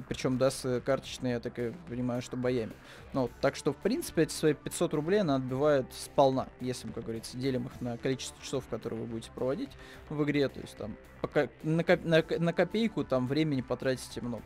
причем, 0.07 0.37
да, 0.37 0.51
с 0.51 0.81
карточной, 0.81 1.31
я 1.31 1.39
так 1.41 1.59
и 1.59 1.73
понимаю, 1.89 2.21
что 2.21 2.37
боями. 2.37 2.71
Ну 3.11 3.23
вот. 3.23 3.31
Так 3.41 3.57
что, 3.57 3.73
в 3.73 3.77
принципе, 3.77 4.23
эти 4.23 4.33
свои 4.33 4.53
500 4.53 4.93
рублей 4.93 5.21
она 5.21 5.35
отбивает 5.35 5.85
сполна. 5.93 6.47
Если 6.61 6.87
мы, 6.87 6.93
как 6.93 7.03
говорится, 7.03 7.37
делим 7.37 7.67
их 7.67 7.81
на 7.81 7.97
количество 7.97 8.41
часов, 8.41 8.65
которые 8.69 9.01
вы 9.01 9.07
будете 9.07 9.31
проводить 9.31 9.71
в 10.09 10.23
игре. 10.23 10.47
То 10.47 10.61
есть 10.61 10.77
там 10.77 10.95
пока 11.21 11.49
на, 11.63 11.83
на, 12.03 12.23
на 12.39 12.53
копейку 12.53 13.03
там 13.03 13.27
времени 13.27 13.61
потратите 13.61 14.21
много. 14.21 14.45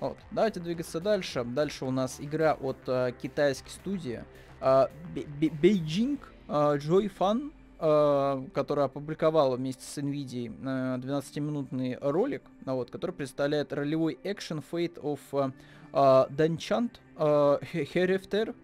Вот. 0.00 0.16
Давайте 0.30 0.60
двигаться 0.60 1.00
дальше. 1.00 1.44
Дальше 1.44 1.84
у 1.84 1.90
нас 1.90 2.16
игра 2.20 2.54
от 2.54 2.78
э, 2.86 3.12
китайской 3.20 3.70
студии 3.70 4.24
Beijing 4.60 6.18
Joy 6.48 7.10
Fun, 7.18 7.52
которая 8.52 8.86
опубликовала 8.86 9.56
вместе 9.56 9.84
с 9.84 9.98
NVIDIA 9.98 10.48
12-минутный 11.00 11.96
ролик, 12.00 12.42
вот, 12.64 12.90
который 12.90 13.12
представляет 13.12 13.72
ролевой 13.72 14.18
экшен 14.24 14.62
Fate 14.72 15.00
of 15.00 15.52
Danchant 15.92 16.90
Herifter. 17.16 18.54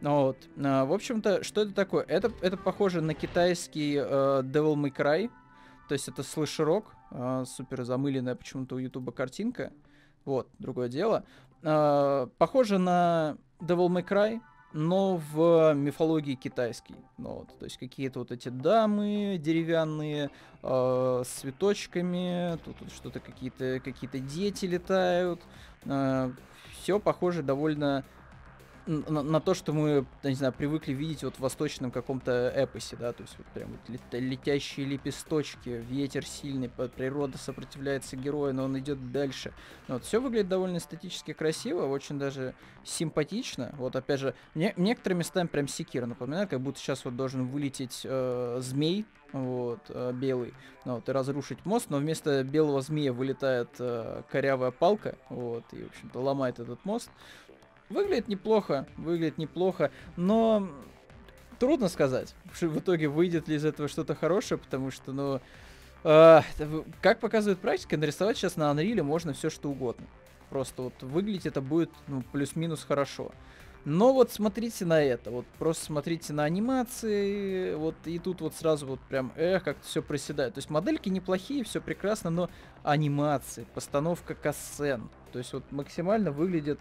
Вот. 0.00 0.36
В 0.56 0.92
общем-то, 0.94 1.42
что 1.42 1.62
это 1.62 1.74
такое? 1.74 2.04
Это, 2.04 2.32
это 2.40 2.56
похоже 2.56 3.00
на 3.00 3.14
китайский 3.14 3.96
Devil 3.96 4.74
May 4.76 4.94
Cry. 4.94 5.30
То 5.88 5.94
есть 5.94 6.08
это 6.08 6.22
слэшерок, 6.22 6.94
супер 7.44 7.82
замыленная 7.82 8.36
почему-то 8.36 8.76
у 8.76 8.78
Ютуба 8.78 9.10
картинка. 9.10 9.72
Вот, 10.24 10.48
другое 10.60 10.88
дело. 10.88 11.24
Похоже 11.60 12.78
на 12.78 13.36
Devil 13.58 13.88
May 13.88 14.04
Cry, 14.06 14.40
но 14.72 15.20
в 15.32 15.72
мифологии 15.74 16.34
китайской. 16.34 16.96
Ну, 17.18 17.30
вот, 17.40 17.58
то 17.58 17.64
есть 17.64 17.78
какие-то 17.78 18.20
вот 18.20 18.30
эти 18.30 18.48
дамы 18.48 19.36
деревянные 19.40 20.30
э, 20.62 21.22
с 21.24 21.28
цветочками, 21.28 22.58
тут, 22.64 22.76
тут 22.78 22.92
что-то 22.92 23.20
какие-то 23.20 23.80
какие-то 23.80 24.18
дети 24.18 24.66
летают. 24.66 25.40
Э, 25.84 26.30
все 26.80 27.00
похоже 27.00 27.42
довольно 27.42 28.04
на, 28.90 29.22
на 29.22 29.40
то, 29.40 29.54
что 29.54 29.72
мы, 29.72 30.04
не 30.24 30.34
знаю, 30.34 30.52
привыкли 30.52 30.92
видеть 30.92 31.22
вот 31.22 31.36
в 31.36 31.40
восточном 31.40 31.90
каком-то 31.90 32.52
эпосе, 32.54 32.96
да, 32.96 33.12
то 33.12 33.22
есть 33.22 33.36
вот 33.38 33.46
прям 33.48 33.70
вот 33.70 34.12
летящие 34.12 34.86
лепесточки, 34.86 35.84
ветер 35.88 36.26
сильный, 36.26 36.68
природа 36.68 37.38
сопротивляется 37.38 38.16
герою, 38.16 38.54
но 38.54 38.64
он 38.64 38.78
идет 38.78 39.12
дальше. 39.12 39.52
Ну 39.86 39.94
вот, 39.94 40.04
все 40.04 40.20
выглядит 40.20 40.48
довольно 40.48 40.78
эстетически 40.78 41.32
красиво, 41.32 41.86
очень 41.86 42.18
даже 42.18 42.54
симпатично. 42.84 43.72
Вот 43.78 43.94
опять 43.94 44.20
же, 44.20 44.34
не, 44.54 44.74
некоторыми 44.76 45.20
местами 45.20 45.46
прям 45.46 45.68
секира 45.68 46.06
напоминает, 46.06 46.50
как 46.50 46.60
будто 46.60 46.80
сейчас 46.80 47.04
вот 47.04 47.16
должен 47.16 47.46
вылететь 47.46 48.02
э, 48.04 48.58
змей, 48.60 49.06
вот, 49.32 49.80
э, 49.88 50.12
белый, 50.12 50.52
ну, 50.84 50.96
вот, 50.96 51.08
и 51.08 51.12
разрушить 51.12 51.64
мост, 51.64 51.90
но 51.90 51.98
вместо 51.98 52.42
белого 52.42 52.80
змея 52.80 53.12
вылетает 53.12 53.68
э, 53.78 54.22
корявая 54.30 54.72
палка, 54.72 55.16
вот, 55.28 55.64
и, 55.72 55.84
в 55.84 55.88
общем-то, 55.88 56.20
ломает 56.20 56.58
этот 56.58 56.84
мост. 56.84 57.10
Выглядит 57.90 58.28
неплохо, 58.28 58.86
выглядит 58.96 59.36
неплохо, 59.36 59.90
но 60.16 60.70
трудно 61.58 61.88
сказать, 61.88 62.34
в 62.60 62.78
итоге 62.78 63.08
выйдет 63.08 63.48
ли 63.48 63.56
из 63.56 63.64
этого 63.64 63.88
что-то 63.88 64.14
хорошее, 64.14 64.58
потому 64.58 64.92
что, 64.92 65.12
ну, 65.12 65.40
э, 66.04 66.40
как 67.02 67.18
показывает 67.18 67.58
практика, 67.58 67.96
нарисовать 67.96 68.36
сейчас 68.36 68.56
на 68.56 68.70
Unreal 68.70 69.02
можно 69.02 69.32
все 69.32 69.50
что 69.50 69.70
угодно. 69.70 70.06
Просто 70.50 70.82
вот 70.82 71.02
выглядеть 71.02 71.46
это 71.46 71.60
будет, 71.60 71.90
ну, 72.06 72.22
плюс-минус 72.32 72.84
хорошо. 72.84 73.32
Но 73.84 74.12
вот 74.12 74.30
смотрите 74.30 74.84
на 74.84 75.02
это, 75.02 75.30
вот 75.30 75.46
просто 75.58 75.86
смотрите 75.86 76.32
на 76.32 76.44
анимации, 76.44 77.74
вот 77.74 77.94
и 78.04 78.18
тут 78.18 78.40
вот 78.42 78.54
сразу 78.54 78.86
вот 78.86 79.00
прям, 79.08 79.32
эх, 79.36 79.64
как-то 79.64 79.84
все 79.86 80.02
проседает. 80.02 80.54
То 80.54 80.58
есть 80.58 80.70
модельки 80.70 81.08
неплохие, 81.08 81.64
все 81.64 81.80
прекрасно, 81.80 82.30
но 82.30 82.50
анимации, 82.82 83.66
постановка 83.74 84.34
кассен, 84.34 85.08
то 85.32 85.38
есть 85.38 85.52
вот 85.54 85.64
максимально 85.72 86.30
выглядит 86.30 86.78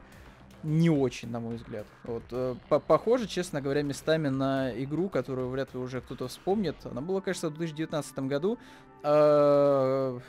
не 0.64 0.90
очень, 0.90 1.30
на 1.30 1.40
мой 1.40 1.56
взгляд. 1.56 1.86
Вот, 2.04 2.24
э, 2.32 2.56
похоже, 2.88 3.28
честно 3.28 3.62
говоря, 3.62 3.82
местами 3.82 4.28
на 4.30 4.72
игру, 4.84 5.10
которую 5.10 5.50
вряд 5.50 5.74
ли 5.74 5.80
уже 5.80 6.02
кто-то 6.02 6.28
вспомнит. 6.28 6.76
Она 6.86 7.02
была, 7.02 7.22
кажется, 7.22 7.50
в 7.50 7.54
2019 7.54 8.20
году. 8.28 8.58
Э, 9.04 10.20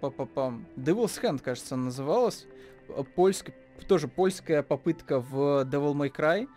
Па-па-пам. 0.00 0.64
Devil's 0.76 1.20
Hand, 1.20 1.40
кажется, 1.42 1.76
называлась. 1.76 2.46
Польская, 3.16 3.54
тоже 3.88 4.08
польская 4.08 4.62
попытка 4.62 5.20
в 5.20 5.64
Devil 5.64 5.94
May 5.94 6.12
Cry. 6.12 6.48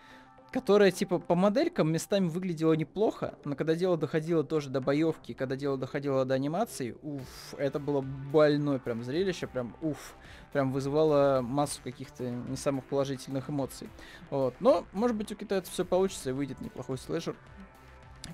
Которая, 0.52 0.92
типа, 0.92 1.20
по 1.20 1.36
моделькам 1.36 1.92
местами 1.92 2.28
выглядела 2.28 2.74
неплохо, 2.74 3.36
но 3.46 3.56
когда 3.56 3.76
дело 3.76 3.98
доходило 3.98 4.44
тоже 4.44 4.70
до 4.70 4.82
боевки, 4.82 5.34
когда 5.34 5.56
дело 5.56 5.78
доходило 5.78 6.26
до 6.26 6.34
анимации, 6.34 6.98
уф, 7.02 7.56
это 7.58 7.80
было 7.80 8.02
больное 8.02 8.80
прям 8.80 9.04
зрелище, 9.04 9.48
прям 9.48 9.76
уф, 9.82 10.16
прям 10.52 10.72
вызывало 10.72 11.42
массу 11.42 11.82
каких-то 11.84 12.30
не 12.30 12.58
самых 12.58 12.86
положительных 12.86 13.50
эмоций. 13.50 13.90
Вот. 14.30 14.56
Но, 14.60 14.86
может 14.92 15.16
быть, 15.16 15.32
у 15.32 15.36
китайцев 15.36 15.74
все 15.74 15.86
получится 15.86 16.32
и 16.32 16.34
выйдет 16.34 16.60
неплохой 16.60 16.98
слэшер 16.98 17.36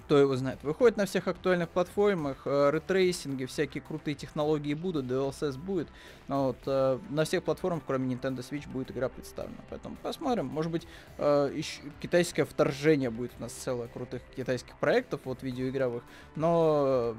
кто 0.05 0.17
его 0.17 0.35
знает. 0.35 0.61
Выходит 0.63 0.97
на 0.97 1.05
всех 1.05 1.27
актуальных 1.27 1.69
платформах, 1.69 2.41
э, 2.45 2.71
ray 2.71 2.90
tracing 2.90 3.33
и, 3.33 3.45
всякие 3.45 3.81
крутые 3.81 4.15
технологии 4.15 4.73
будут, 4.73 5.05
DLSS 5.05 5.57
будет. 5.57 5.87
Но 6.27 6.47
вот, 6.47 6.57
э, 6.65 6.99
на 7.09 7.23
всех 7.23 7.43
платформах, 7.43 7.83
кроме 7.85 8.13
Nintendo 8.13 8.39
Switch, 8.39 8.69
будет 8.69 8.91
игра 8.91 9.09
представлена. 9.09 9.57
Поэтому 9.69 9.95
посмотрим. 9.97 10.47
Может 10.47 10.71
быть, 10.71 10.87
э, 11.17 11.51
еще 11.53 11.81
китайское 12.01 12.45
вторжение 12.45 13.09
будет 13.09 13.31
у 13.39 13.41
нас 13.41 13.53
целое 13.53 13.87
крутых 13.87 14.21
китайских 14.35 14.77
проектов, 14.77 15.21
вот 15.23 15.41
видеоигровых. 15.41 16.03
Но, 16.35 17.15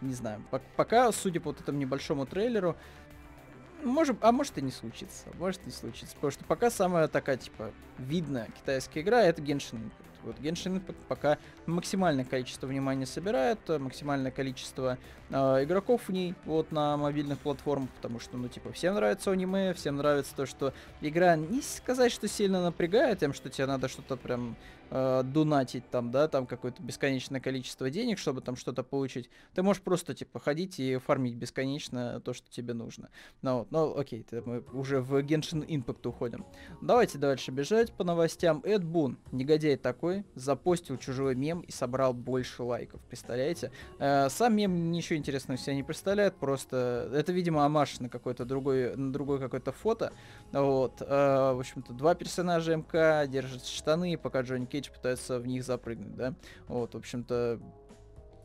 не 0.00 0.14
знаю, 0.14 0.42
пока, 0.76 1.10
судя 1.12 1.40
по 1.40 1.50
вот 1.50 1.60
этому 1.60 1.78
небольшому 1.78 2.26
трейлеру, 2.26 2.76
может, 3.84 4.16
а 4.22 4.32
может 4.32 4.58
и 4.58 4.62
не 4.62 4.72
случится. 4.72 5.26
Может 5.38 5.64
не 5.64 5.72
случится. 5.72 6.14
Потому 6.16 6.32
что 6.32 6.44
пока 6.44 6.70
самая 6.70 7.06
такая, 7.06 7.36
типа, 7.36 7.70
видная 7.96 8.48
китайская 8.58 9.02
игра 9.02 9.22
это 9.22 9.40
Genshin 9.40 9.76
Impact. 9.76 10.07
Вот 10.28 10.38
Genshin 10.40 10.76
Impact 10.76 10.96
пока 11.08 11.38
максимальное 11.66 12.24
количество 12.24 12.66
внимания 12.66 13.06
собирает, 13.06 13.58
максимальное 13.68 14.30
количество 14.30 14.98
э, 15.30 15.34
игроков 15.64 16.02
в 16.06 16.12
ней 16.12 16.34
вот 16.44 16.70
на 16.70 16.96
мобильных 16.98 17.38
платформах, 17.38 17.88
потому 17.90 18.20
что, 18.20 18.36
ну, 18.36 18.48
типа, 18.48 18.72
всем 18.72 18.94
нравится 18.94 19.30
аниме, 19.30 19.72
всем 19.72 19.96
нравится 19.96 20.36
то, 20.36 20.44
что 20.44 20.74
игра 21.00 21.34
не 21.36 21.62
сказать, 21.62 22.12
что 22.12 22.28
сильно 22.28 22.62
напрягает 22.62 23.20
тем, 23.20 23.32
что 23.32 23.48
тебе 23.48 23.66
надо 23.66 23.88
что-то 23.88 24.16
прям 24.16 24.54
э, 24.90 25.22
донатить 25.24 25.88
там, 25.90 26.10
да, 26.10 26.28
там 26.28 26.46
какое-то 26.46 26.82
бесконечное 26.82 27.40
количество 27.40 27.90
денег, 27.90 28.18
чтобы 28.18 28.40
там 28.40 28.56
что-то 28.56 28.82
получить. 28.82 29.30
Ты 29.54 29.62
можешь 29.62 29.82
просто, 29.82 30.14
типа, 30.14 30.40
ходить 30.40 30.78
и 30.80 30.96
фармить 30.98 31.34
бесконечно 31.34 32.20
то, 32.20 32.32
что 32.32 32.50
тебе 32.50 32.74
нужно. 32.74 33.10
Ну, 33.42 33.58
вот, 33.58 33.70
ну, 33.70 33.96
окей, 33.98 34.24
мы 34.44 34.64
уже 34.72 35.00
в 35.00 35.14
Genshin 35.18 35.66
Impact 35.66 36.08
уходим. 36.08 36.44
Давайте 36.80 37.18
дальше 37.18 37.50
бежать 37.50 37.92
по 37.92 38.04
новостям. 38.04 38.62
Эд 38.64 38.84
Бун, 38.84 39.18
негодяй 39.32 39.76
такой, 39.76 40.24
запостил 40.34 40.96
чужой 40.96 41.34
мем 41.34 41.60
и 41.60 41.72
собрал 41.72 42.14
больше 42.14 42.62
лайков, 42.62 43.00
представляете? 43.08 43.70
Э, 43.98 44.28
сам 44.28 44.56
мем 44.56 44.90
ничего 44.90 45.16
интересного 45.16 45.58
себя 45.58 45.74
не 45.74 45.82
представляет, 45.82 46.36
просто 46.36 47.10
это, 47.14 47.32
видимо, 47.32 47.64
амаш 47.64 48.00
на 48.00 48.08
какой-то 48.08 48.44
другой, 48.44 48.96
на 48.96 49.12
другой 49.12 49.38
какое-то 49.38 49.72
фото. 49.72 50.12
Вот, 50.52 51.00
э, 51.00 51.06
в 51.06 51.60
общем-то, 51.60 51.92
два 51.92 52.14
персонажа 52.14 52.76
МК 52.76 53.26
держат 53.26 53.66
штаны, 53.66 54.16
пока 54.16 54.42
Джонни 54.42 54.66
Кейдж 54.80 54.90
пытается 54.90 55.38
в 55.38 55.46
них 55.46 55.64
запрыгнуть, 55.64 56.14
да. 56.14 56.34
Вот, 56.68 56.94
в 56.94 56.96
общем-то, 56.96 57.60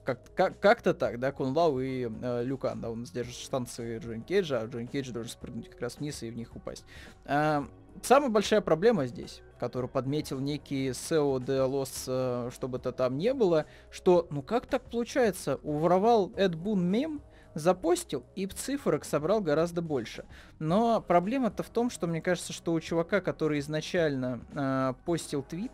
как, 0.03 0.33
как, 0.35 0.59
как-то 0.59 0.93
так, 0.93 1.19
да, 1.19 1.31
Кун 1.31 1.55
Лау 1.55 1.79
и 1.79 2.09
э, 2.09 2.43
Люкан, 2.43 2.81
да, 2.81 2.89
он 2.89 3.05
сдержит 3.05 3.35
штанцы 3.35 3.99
Джонни 3.99 4.21
Кейджа, 4.21 4.61
а 4.61 4.65
Джонни 4.65 4.87
Кейдж 4.87 5.11
должен 5.11 5.31
спрыгнуть 5.31 5.69
как 5.69 5.81
раз 5.81 5.97
вниз 5.99 6.23
и 6.23 6.29
в 6.29 6.35
них 6.35 6.55
упасть. 6.55 6.85
А, 7.25 7.65
самая 8.01 8.29
большая 8.29 8.61
проблема 8.61 9.05
здесь, 9.05 9.41
которую 9.59 9.89
подметил 9.89 10.39
некий 10.39 10.89
SEO 10.89 11.37
de 11.37 11.67
Los, 11.69 12.05
э, 12.07 12.49
чтобы 12.51 12.79
это 12.79 12.91
там 12.91 13.17
не 13.17 13.33
было, 13.33 13.65
что, 13.91 14.27
ну 14.29 14.41
как 14.41 14.65
так 14.65 14.83
получается, 14.83 15.59
уворовал 15.63 16.33
Эд 16.35 16.55
Бун 16.55 16.85
мем, 16.89 17.21
запостил 17.53 18.25
и 18.35 18.45
цифрок 18.47 19.05
собрал 19.05 19.41
гораздо 19.41 19.81
больше. 19.81 20.25
Но 20.59 21.01
проблема-то 21.01 21.63
в 21.63 21.69
том, 21.69 21.89
что 21.89 22.07
мне 22.07 22.21
кажется, 22.21 22.53
что 22.53 22.73
у 22.73 22.79
чувака, 22.79 23.21
который 23.21 23.59
изначально 23.59 24.41
э, 24.53 24.93
постил 25.05 25.43
твит, 25.43 25.71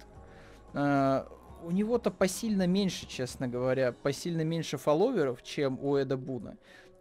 э, 0.73 1.25
у 1.63 1.71
него-то 1.71 2.11
посильно 2.11 2.67
меньше, 2.67 3.07
честно 3.07 3.47
говоря, 3.47 3.91
посильно 3.91 4.41
меньше 4.41 4.77
фолловеров, 4.77 5.43
чем 5.43 5.79
у 5.79 5.95
Эда 5.95 6.17
Буна. 6.17 6.57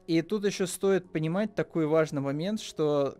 И 0.06 0.22
тут 0.22 0.44
еще 0.44 0.66
стоит 0.66 1.10
понимать 1.12 1.54
такой 1.54 1.86
важный 1.86 2.20
момент, 2.20 2.60
что 2.60 3.18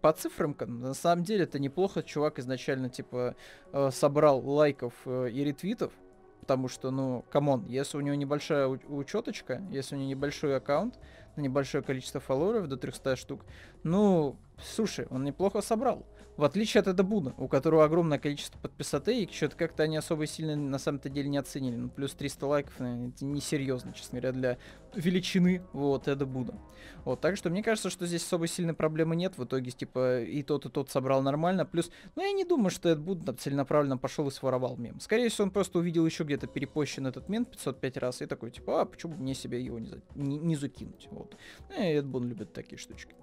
по 0.00 0.12
цифрам, 0.12 0.56
на 0.58 0.94
самом 0.94 1.24
деле, 1.24 1.44
это 1.44 1.58
неплохо. 1.58 2.02
Чувак 2.02 2.38
изначально, 2.38 2.88
типа, 2.88 3.34
э, 3.72 3.90
собрал 3.92 4.38
лайков 4.48 4.94
э, 5.04 5.30
и 5.30 5.44
ретвитов, 5.44 5.92
потому 6.40 6.68
что, 6.68 6.90
ну, 6.90 7.24
come 7.30 7.49
on, 7.49 7.64
если 7.66 7.98
у 7.98 8.00
него 8.00 8.14
небольшая 8.14 8.68
учеточка, 8.68 9.62
если 9.70 9.96
у 9.96 9.98
него 9.98 10.10
небольшой 10.10 10.56
аккаунт, 10.56 10.98
небольшое 11.36 11.82
количество 11.82 12.20
фолловеров, 12.20 12.68
до 12.68 12.76
300 12.76 13.16
штук, 13.16 13.44
ну, 13.82 14.36
слушай, 14.62 15.06
он 15.10 15.24
неплохо 15.24 15.60
собрал. 15.60 16.06
В 16.36 16.44
отличие 16.44 16.82
от 16.82 16.88
Эдабуна, 16.88 17.34
у 17.38 17.48
которого 17.48 17.84
огромное 17.84 18.18
количество 18.18 18.58
подписоты, 18.58 19.22
и 19.22 19.32
что-то 19.32 19.56
как-то 19.56 19.84
они 19.84 19.96
особо 19.96 20.26
сильно 20.26 20.54
на 20.54 20.78
самом-то 20.78 21.08
деле 21.08 21.30
не 21.30 21.38
оценили. 21.38 21.76
Ну, 21.76 21.88
плюс 21.88 22.12
300 22.12 22.46
лайков, 22.46 22.78
наверное, 22.78 23.08
это 23.08 23.24
несерьезно, 23.24 23.94
честно 23.94 24.20
говоря, 24.20 24.32
для 24.38 24.58
величины 24.96 25.62
вот 25.72 26.08
Эдабуна. 26.08 26.58
Вот, 27.04 27.20
так 27.20 27.36
что 27.36 27.50
мне 27.50 27.62
кажется, 27.62 27.88
что 27.88 28.04
здесь 28.06 28.24
особо 28.24 28.48
сильной 28.48 28.74
проблемы 28.74 29.14
нет. 29.14 29.38
В 29.38 29.44
итоге, 29.44 29.70
типа, 29.70 30.22
и 30.22 30.42
тот, 30.42 30.66
и 30.66 30.68
тот 30.68 30.90
собрал 30.90 31.22
нормально. 31.22 31.64
Плюс, 31.64 31.90
ну, 32.16 32.22
я 32.22 32.32
не 32.32 32.44
думаю, 32.44 32.70
что 32.70 32.88
Эдбуд 32.88 33.24
там 33.24 33.38
целенаправленно 33.38 33.96
пошел 33.96 34.26
и 34.26 34.32
своровал 34.32 34.76
мем. 34.76 34.98
Скорее 34.98 35.28
всего, 35.28 35.44
он 35.44 35.50
просто 35.52 35.78
увидел 35.78 36.04
еще 36.04 36.24
где-то 36.24 36.48
перепощен 36.48 37.06
этот 37.06 37.28
мем 37.28 37.44
505 37.44 37.96
раз 37.98 38.22
и 38.22 38.26
такой, 38.26 38.50
типа, 38.50 38.80
а 38.80 38.84
почему 38.86 39.14
бы 39.14 39.22
мне 39.22 39.34
себе 39.34 39.62
его 39.62 39.78
не, 39.78 39.88
за... 39.88 40.00
не, 40.16 40.38
не 40.38 40.56
закинуть? 40.56 41.06
Вот. 41.12 41.36
Ну, 41.68 41.76
и 41.76 41.98
Эдбун 41.98 42.26
любит 42.26 42.52
такие 42.52 42.78
штучки. 42.78 43.14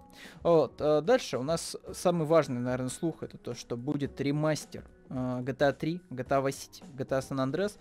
Вот. 0.43 0.75
А 0.79 1.01
дальше 1.01 1.37
у 1.37 1.43
нас 1.43 1.75
самый 1.91 2.25
важный, 2.25 2.61
наверное, 2.61 2.89
слух 2.89 3.21
это 3.21 3.37
то, 3.37 3.53
что 3.53 3.75
будет 3.75 4.21
ремастер 4.21 4.85
а, 5.09 5.41
GTA 5.41 5.73
3, 5.73 6.01
GTA 6.09 6.43
Vice 6.43 6.69
City, 6.69 6.83
GTA 6.95 7.19
San 7.19 7.45
Andreas 7.45 7.77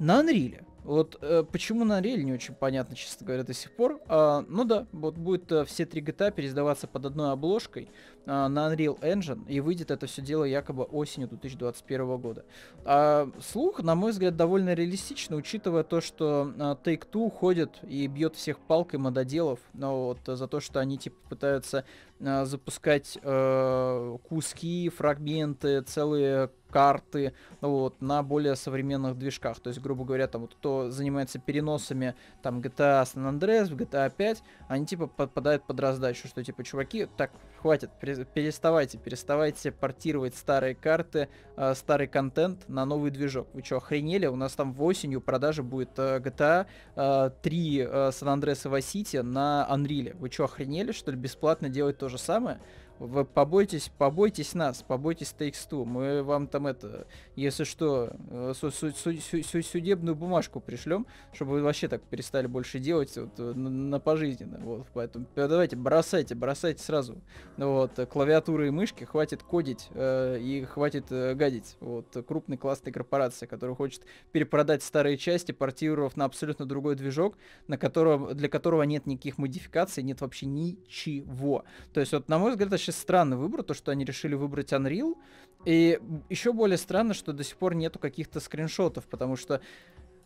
на 0.00 0.22
Unreal. 0.22 0.64
Вот 0.82 1.18
э, 1.20 1.44
почему 1.50 1.84
на 1.84 2.00
Unreal 2.00 2.22
не 2.22 2.32
очень 2.32 2.54
понятно, 2.54 2.96
честно 2.96 3.26
говоря, 3.26 3.44
до 3.44 3.52
сих 3.52 3.70
пор. 3.72 4.00
А, 4.08 4.44
ну 4.48 4.64
да, 4.64 4.86
вот 4.92 5.16
будет 5.16 5.52
э, 5.52 5.64
все 5.66 5.84
три 5.84 6.00
GTA 6.00 6.32
пересдаваться 6.32 6.86
под 6.86 7.04
одной 7.04 7.32
обложкой 7.32 7.90
э, 8.24 8.48
на 8.48 8.72
Unreal 8.72 8.98
Engine, 9.00 9.46
и 9.46 9.60
выйдет 9.60 9.90
это 9.90 10.06
все 10.06 10.22
дело 10.22 10.44
якобы 10.44 10.84
осенью 10.84 11.28
2021 11.28 12.16
года. 12.16 12.44
А, 12.84 13.30
слух, 13.40 13.82
на 13.82 13.94
мой 13.94 14.12
взгляд, 14.12 14.36
довольно 14.36 14.72
реалистично, 14.72 15.36
учитывая 15.36 15.84
то, 15.84 16.00
что 16.00 16.50
э, 16.56 16.60
Take-Two 16.82 17.30
ходит 17.30 17.78
и 17.82 18.06
бьет 18.06 18.34
всех 18.34 18.58
палкой 18.58 19.00
мододелов 19.00 19.60
ну, 19.74 20.06
вот, 20.06 20.18
за 20.24 20.48
то, 20.48 20.60
что 20.60 20.80
они 20.80 20.96
типа 20.96 21.18
пытаются 21.28 21.84
э, 22.20 22.44
запускать 22.46 23.18
э, 23.22 24.16
куски, 24.28 24.88
фрагменты, 24.88 25.82
целые 25.82 26.50
карты 26.70 27.34
вот, 27.60 28.00
на 28.00 28.22
более 28.22 28.56
современных 28.56 29.18
движках. 29.18 29.60
То 29.60 29.68
есть, 29.68 29.80
грубо 29.80 30.04
говоря, 30.04 30.26
там 30.26 30.42
вот 30.42 30.54
кто 30.54 30.90
занимается 30.90 31.38
переносами 31.38 32.14
там 32.42 32.60
GTA 32.60 33.02
San 33.04 33.30
Andreas 33.30 33.66
в 33.66 33.76
GTA 33.76 34.12
5, 34.14 34.42
они 34.68 34.86
типа 34.86 35.06
подпадают 35.06 35.64
под 35.66 35.80
раздачу, 35.80 36.28
что 36.28 36.42
типа, 36.42 36.64
чуваки, 36.64 37.06
так, 37.16 37.30
хватит, 37.60 37.90
переставайте, 38.00 38.98
переставайте 38.98 39.72
портировать 39.72 40.34
старые 40.34 40.74
карты, 40.74 41.28
э, 41.56 41.74
старый 41.74 42.06
контент 42.06 42.68
на 42.68 42.84
новый 42.84 43.10
движок. 43.10 43.48
Вы 43.52 43.62
что, 43.62 43.76
охренели? 43.76 44.26
У 44.26 44.36
нас 44.36 44.54
там 44.54 44.72
в 44.72 44.82
осенью 44.82 45.20
продажа 45.20 45.62
будет 45.62 45.98
э, 45.98 46.18
GTA 46.18 46.66
э, 46.96 47.30
3 47.42 47.78
э, 47.78 47.84
San 48.10 48.40
Andreas 48.40 48.70
Vice 48.70 49.02
City 49.02 49.22
на 49.22 49.66
Unreal. 49.70 50.16
Вы 50.16 50.30
что, 50.30 50.44
охренели, 50.44 50.92
что 50.92 51.10
ли, 51.10 51.16
бесплатно 51.16 51.68
делать 51.68 51.98
то 51.98 52.08
же 52.08 52.18
самое? 52.18 52.60
Вы 53.00 53.24
побойтесь, 53.24 53.90
побойтесь 53.96 54.52
нас, 54.52 54.82
побойтесь 54.82 55.34
Takes 55.36 55.66
Two. 55.70 55.86
Мы 55.86 56.22
вам 56.22 56.46
там 56.46 56.66
это, 56.66 57.06
если 57.34 57.64
что, 57.64 58.12
э, 58.28 58.52
су 58.54 58.70
су 58.70 58.90
су 58.92 59.62
судебную 59.62 60.14
бумажку 60.14 60.60
пришлем, 60.60 61.06
чтобы 61.32 61.52
вы 61.52 61.62
вообще 61.62 61.88
так 61.88 62.02
перестали 62.02 62.46
больше 62.46 62.78
делать 62.78 63.16
вот, 63.16 63.30
э, 63.38 63.54
на, 63.54 63.70
на 63.70 64.00
пожизненно. 64.00 64.58
Вот, 64.58 64.86
поэтому 64.92 65.26
давайте, 65.34 65.76
бросайте, 65.76 66.34
бросайте 66.34 66.82
сразу. 66.82 67.22
Вот, 67.56 67.92
клавиатуры 68.12 68.68
и 68.68 68.70
мышки, 68.70 69.04
хватит 69.04 69.42
кодить 69.42 69.88
э, 69.94 70.38
и 70.38 70.64
хватит 70.66 71.06
э, 71.08 71.34
гадить. 71.34 71.78
Вот, 71.80 72.14
крупной 72.28 72.58
классной 72.58 72.92
корпорации, 72.92 73.46
которая 73.46 73.74
хочет 73.74 74.02
перепродать 74.30 74.82
старые 74.82 75.16
части, 75.16 75.52
портировав 75.52 76.18
на 76.18 76.26
абсолютно 76.26 76.66
другой 76.66 76.96
движок, 76.96 77.38
на 77.66 77.78
которого, 77.78 78.34
для 78.34 78.50
которого 78.50 78.82
нет 78.82 79.06
никаких 79.06 79.38
модификаций, 79.38 80.02
нет 80.02 80.20
вообще 80.20 80.44
ничего. 80.44 81.64
То 81.94 82.00
есть, 82.00 82.12
вот, 82.12 82.28
на 82.28 82.38
мой 82.38 82.50
взгляд, 82.50 82.68
это 82.68 82.89
очень 82.90 83.00
странный 83.00 83.36
выбор, 83.36 83.62
то, 83.62 83.74
что 83.74 83.92
они 83.92 84.04
решили 84.04 84.34
выбрать 84.34 84.72
Unreal. 84.72 85.16
И 85.64 86.00
еще 86.28 86.52
более 86.52 86.76
странно, 86.76 87.14
что 87.14 87.32
до 87.32 87.44
сих 87.44 87.56
пор 87.56 87.74
нету 87.74 87.98
каких-то 87.98 88.40
скриншотов, 88.40 89.06
потому 89.06 89.36
что, 89.36 89.60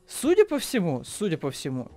судя 0.06 0.44
по 0.44 0.58
всему, 0.58 1.04
судя 1.04 1.38
по 1.38 1.50
всему, 1.50 1.90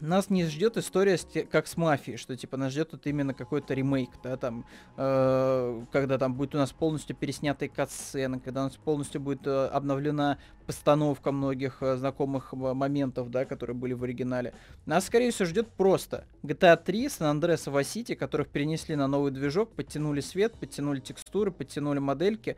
нас 0.00 0.30
не 0.30 0.44
ждет 0.44 0.76
история 0.76 1.18
как 1.50 1.66
с 1.66 1.76
мафией, 1.76 2.16
что 2.16 2.36
типа 2.36 2.56
нас 2.56 2.72
ждет 2.72 2.90
вот 2.92 3.06
именно 3.06 3.34
какой-то 3.34 3.74
ремейк, 3.74 4.10
да, 4.22 4.36
там, 4.36 4.66
э, 4.96 5.84
когда 5.92 6.18
там 6.18 6.34
будет 6.34 6.54
у 6.54 6.58
нас 6.58 6.72
полностью 6.72 7.16
переснятые 7.16 7.68
катсцены, 7.68 8.40
когда 8.40 8.62
у 8.62 8.64
нас 8.64 8.76
полностью 8.76 9.20
будет 9.20 9.46
э, 9.46 9.66
обновлена 9.66 10.38
постановка 10.66 11.32
многих 11.32 11.82
э, 11.82 11.96
знакомых 11.96 12.52
моментов, 12.52 13.30
да, 13.30 13.44
которые 13.44 13.76
были 13.76 13.92
в 13.92 14.02
оригинале. 14.02 14.54
Нас, 14.86 15.06
скорее 15.06 15.30
всего, 15.30 15.46
ждет 15.46 15.68
просто 15.68 16.26
GTA 16.42 16.76
3, 16.82 17.06
San 17.06 17.40
Andreas 17.40 17.72
Vice 17.72 18.16
которых 18.16 18.48
перенесли 18.48 18.96
на 18.96 19.06
новый 19.06 19.30
движок, 19.30 19.74
подтянули 19.74 20.20
свет, 20.20 20.54
подтянули 20.54 21.00
текстуры, 21.00 21.50
подтянули 21.50 21.98
модельки, 21.98 22.56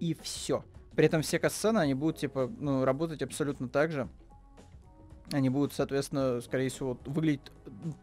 и 0.00 0.14
все 0.14 0.64
При 0.96 1.06
этом 1.06 1.22
все 1.22 1.38
касцены, 1.38 1.78
они 1.78 1.94
будут, 1.94 2.18
типа, 2.18 2.50
ну, 2.58 2.84
работать 2.84 3.22
абсолютно 3.22 3.68
так 3.68 3.90
же. 3.90 4.08
Они 5.32 5.48
будут, 5.48 5.72
соответственно, 5.72 6.40
скорее 6.40 6.68
всего, 6.68 6.98
выглядеть 7.06 7.40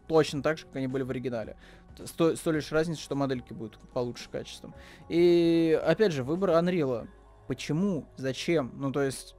точно 0.08 0.42
так 0.42 0.58
же, 0.58 0.66
как 0.66 0.76
они 0.76 0.86
были 0.88 1.02
в 1.02 1.10
оригинале. 1.10 1.56
С 1.98 2.10
той, 2.10 2.36
лишь 2.46 2.72
разницей, 2.72 3.02
что 3.02 3.14
модельки 3.14 3.52
будут 3.52 3.78
получше 3.92 4.28
качеством. 4.30 4.74
И, 5.08 5.80
опять 5.84 6.12
же, 6.12 6.24
выбор 6.24 6.50
Unreal. 6.50 7.06
Почему? 7.46 8.06
Зачем? 8.16 8.72
Ну, 8.74 8.92
то 8.92 9.02
есть, 9.02 9.36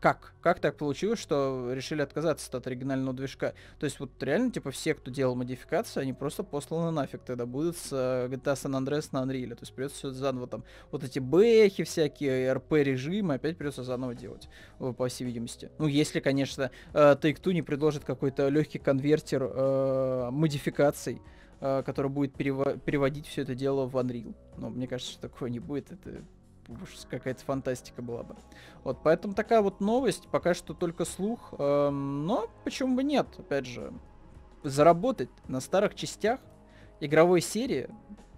как? 0.00 0.32
Как 0.42 0.60
так 0.60 0.76
получилось, 0.76 1.18
что 1.18 1.72
решили 1.72 2.02
отказаться 2.02 2.56
от 2.56 2.66
оригинального 2.66 3.16
движка? 3.16 3.54
То 3.80 3.84
есть 3.84 3.98
вот 3.98 4.10
реально, 4.22 4.52
типа, 4.52 4.70
все, 4.70 4.94
кто 4.94 5.10
делал 5.10 5.34
модификации, 5.34 6.00
они 6.00 6.12
просто 6.12 6.44
посланы 6.44 6.92
нафиг 6.92 7.22
тогда 7.22 7.46
будут 7.46 7.76
с 7.76 7.92
uh, 7.92 8.28
GTA 8.28 8.54
San 8.54 8.78
Andreas 8.78 9.08
на 9.10 9.24
Unreal. 9.24 9.56
То 9.56 9.62
есть 9.62 9.74
придется 9.74 9.98
все 9.98 10.10
заново 10.10 10.46
там, 10.46 10.64
вот 10.92 11.02
эти 11.02 11.18
бэхи 11.18 11.82
всякие, 11.82 12.52
RP-режимы 12.54 13.34
опять 13.34 13.58
придется 13.58 13.82
заново 13.82 14.14
делать, 14.14 14.48
по 14.78 15.08
всей 15.08 15.24
видимости. 15.24 15.70
Ну, 15.78 15.88
если, 15.88 16.20
конечно, 16.20 16.70
uh, 16.92 17.20
Take-Two 17.20 17.52
не 17.52 17.62
предложит 17.62 18.04
какой-то 18.04 18.48
легкий 18.48 18.78
конвертер 18.78 19.48
модификаций, 20.30 21.20
который 21.58 22.08
будет 22.08 22.36
перево- 22.36 22.78
переводить 22.78 23.26
все 23.26 23.42
это 23.42 23.56
дело 23.56 23.86
в 23.86 23.96
Unreal. 23.96 24.34
Но 24.56 24.70
мне 24.70 24.86
кажется, 24.86 25.12
что 25.12 25.22
такого 25.22 25.48
не 25.48 25.58
будет. 25.58 25.90
Это 25.90 26.22
какая-то 27.10 27.44
фантастика 27.44 28.02
была 28.02 28.22
бы. 28.22 28.36
Вот, 28.84 28.98
поэтому 29.02 29.34
такая 29.34 29.60
вот 29.60 29.80
новость, 29.80 30.28
пока 30.30 30.54
что 30.54 30.74
только 30.74 31.04
слух, 31.04 31.54
эм, 31.58 32.26
но 32.26 32.48
почему 32.64 32.96
бы 32.96 33.02
нет, 33.02 33.26
опять 33.38 33.66
же, 33.66 33.92
заработать 34.62 35.30
на 35.46 35.60
старых 35.60 35.94
частях 35.94 36.40
игровой 37.00 37.40
серии, 37.40 37.88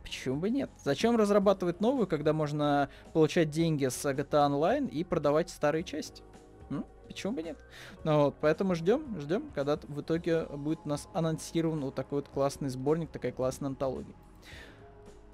почему 0.03 0.37
бы 0.37 0.51
нет? 0.51 0.71
Зачем 0.83 1.17
разрабатывать 1.17 1.81
новую, 1.81 2.07
когда 2.07 2.33
можно 2.33 2.89
получать 3.13 3.51
деньги 3.51 3.87
с 3.87 4.05
GTA 4.05 4.49
Online 4.49 4.89
и 4.89 5.05
продавать 5.05 5.51
старые 5.51 5.85
части? 5.85 6.23
Ну, 6.69 6.87
почему 7.07 7.33
бы 7.33 7.43
нет? 7.43 7.59
Ну 8.05 8.25
вот, 8.25 8.37
поэтому 8.41 8.75
ждем, 8.75 9.19
ждем, 9.19 9.51
когда 9.55 9.77
в 9.77 10.01
итоге 10.01 10.45
будет 10.45 10.81
у 10.85 10.89
нас 10.89 11.09
анонсирован 11.13 11.81
вот 11.81 11.95
такой 11.95 12.21
вот 12.21 12.29
классный 12.29 12.69
сборник, 12.69 13.11
такая 13.11 13.33
классная 13.33 13.69
антология. 13.69 14.15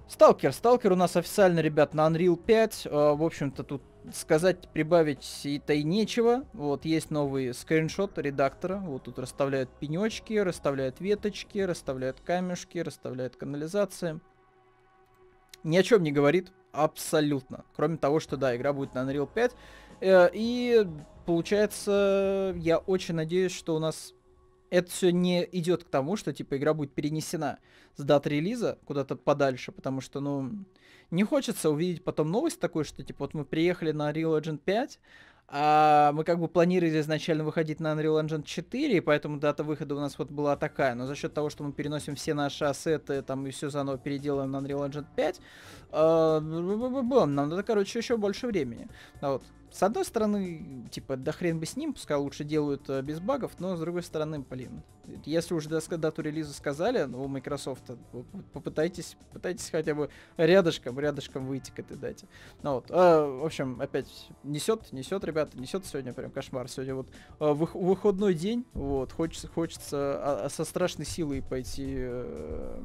Сталкер. 0.09 0.53
Сталкер 0.53 0.93
у 0.93 0.97
нас 0.97 1.17
официально, 1.17 1.59
ребят, 1.59 1.93
на 1.93 2.07
Unreal 2.07 2.37
5. 2.37 2.87
Э, 2.87 2.91
в 3.15 3.25
общем-то, 3.25 3.65
тут 3.65 3.83
сказать, 4.13 4.69
прибавить 4.69 5.41
и-то 5.45 5.73
и 5.73 5.83
нечего. 5.83 6.45
Вот, 6.53 6.85
есть 6.85 7.11
новый 7.11 7.53
скриншот 7.53 8.17
редактора. 8.19 8.79
Вот 8.79 9.03
тут 9.03 9.19
расставляют 9.19 9.69
пенечки, 9.81 10.35
расставляют 10.35 11.01
веточки, 11.01 11.59
расставляют 11.59 12.21
камешки, 12.21 12.79
расставляют 12.79 13.35
канализации. 13.35 14.21
Ни 15.65 15.77
о 15.77 15.83
чем 15.83 16.05
не 16.05 16.13
говорит. 16.13 16.53
Абсолютно. 16.71 17.65
Кроме 17.75 17.97
того, 17.97 18.21
что, 18.21 18.37
да, 18.37 18.55
игра 18.55 18.73
будет 18.73 18.95
на 18.95 19.01
Unreal 19.01 19.29
5. 19.33 19.53
Э, 20.03 20.31
и, 20.33 20.87
получается, 21.25 22.55
я 22.57 22.79
очень 22.79 23.17
надеюсь, 23.17 23.53
что 23.53 23.75
у 23.75 23.81
нас 23.81 24.15
это 24.71 24.91
все 24.91 25.11
не 25.11 25.47
идет 25.53 25.85
к 25.85 25.89
тому, 25.89 26.17
что 26.17 26.33
типа 26.33 26.57
игра 26.57 26.75
будет 26.75 26.93
перенесена 26.93 27.59
с 27.97 28.03
даты 28.03 28.31
релиза 28.31 28.79
куда-то 28.85 29.17
подальше, 29.17 29.73
потому 29.73 30.01
что, 30.01 30.21
ну, 30.21 30.51
не 31.11 31.25
хочется 31.25 31.71
увидеть 31.71 32.05
потом 32.05 32.31
новость 32.31 32.61
такой, 32.61 32.85
что 32.85 33.03
типа 33.03 33.25
вот 33.25 33.35
мы 33.35 33.45
приехали 33.45 33.93
на 33.93 34.11
Real 34.13 34.41
Legend 34.41 34.59
5, 34.65 34.99
а 35.49 36.11
мы 36.13 36.25
как 36.25 36.41
бы 36.41 36.49
планировали 36.49 36.99
изначально 37.01 37.45
выходить 37.45 37.79
на 37.79 37.93
Unreal 37.93 38.21
Engine 38.21 38.43
4, 38.43 38.97
и 38.97 39.01
поэтому 39.01 39.39
дата 39.39 39.63
выхода 39.63 39.95
у 39.95 40.01
нас 40.01 40.19
вот 40.19 40.31
была 40.31 40.57
такая. 40.57 40.95
Но 40.97 41.07
за 41.07 41.15
счет 41.15 41.35
того, 41.35 41.51
что 41.51 41.63
мы 41.63 41.73
переносим 41.73 42.17
все 42.17 42.35
наши 42.35 42.65
ассеты 42.65 43.23
там 43.23 43.47
и 43.47 43.51
все 43.53 43.71
заново 43.71 43.97
переделаем 43.97 44.51
на 44.51 44.57
Unreal 44.57 44.91
Engine 44.91 45.07
5, 45.15 45.41
э, 45.93 46.41
нам 46.41 47.35
надо, 47.35 47.63
короче, 47.63 48.01
еще 48.01 48.17
больше 48.17 48.49
времени. 48.49 48.89
А 49.21 49.35
вот 49.35 49.45
с 49.77 49.83
одной 49.83 50.07
стороны, 50.07 50.89
типа, 50.91 51.19
да 51.19 51.33
хрен 51.33 51.61
бы 51.61 51.67
с 51.67 51.77
ним, 51.77 51.93
пускай 51.93 52.17
лучше 52.17 52.45
делают 52.45 52.89
э, 52.89 53.03
без 53.03 53.21
багов, 53.21 53.53
но 53.59 53.77
с 53.77 53.81
другой 53.81 54.03
стороны, 54.03 54.39
блин, 54.39 54.83
если 55.27 55.53
уже 55.53 55.69
дату 55.69 56.23
релиза 56.23 56.55
сказали, 56.55 57.03
ну, 57.03 57.23
у 57.23 57.29
Microsoft, 57.29 57.83
попытайтесь, 58.55 59.19
попытайтесь 59.29 59.69
хотя 59.69 59.95
бы 59.95 60.09
рядышком, 60.39 60.99
рядышком 60.99 61.47
выйти 61.47 61.73
к 61.73 61.79
этой 61.79 61.99
дате. 61.99 62.27
Ну 62.63 62.77
вот, 62.77 62.87
а, 62.89 63.27
в 63.27 63.45
общем, 63.45 63.79
опять 63.83 64.09
несет, 64.45 64.93
несет, 64.93 65.23
ребята, 65.25 65.59
несет 65.59 65.85
сегодня 65.85 66.15
прям 66.15 66.31
кошмар. 66.31 66.69
Сегодня 66.71 66.95
вот 66.95 67.09
вы, 67.39 67.69
выходной 67.75 68.33
день, 68.33 68.65
вот, 68.73 69.13
хочется, 69.13 69.47
хочется 69.47 69.97
а, 69.99 70.45
а 70.47 70.49
со 70.49 70.65
страшной 70.65 71.05
силой 71.05 71.43
пойти 71.43 71.97
э, 71.99 72.81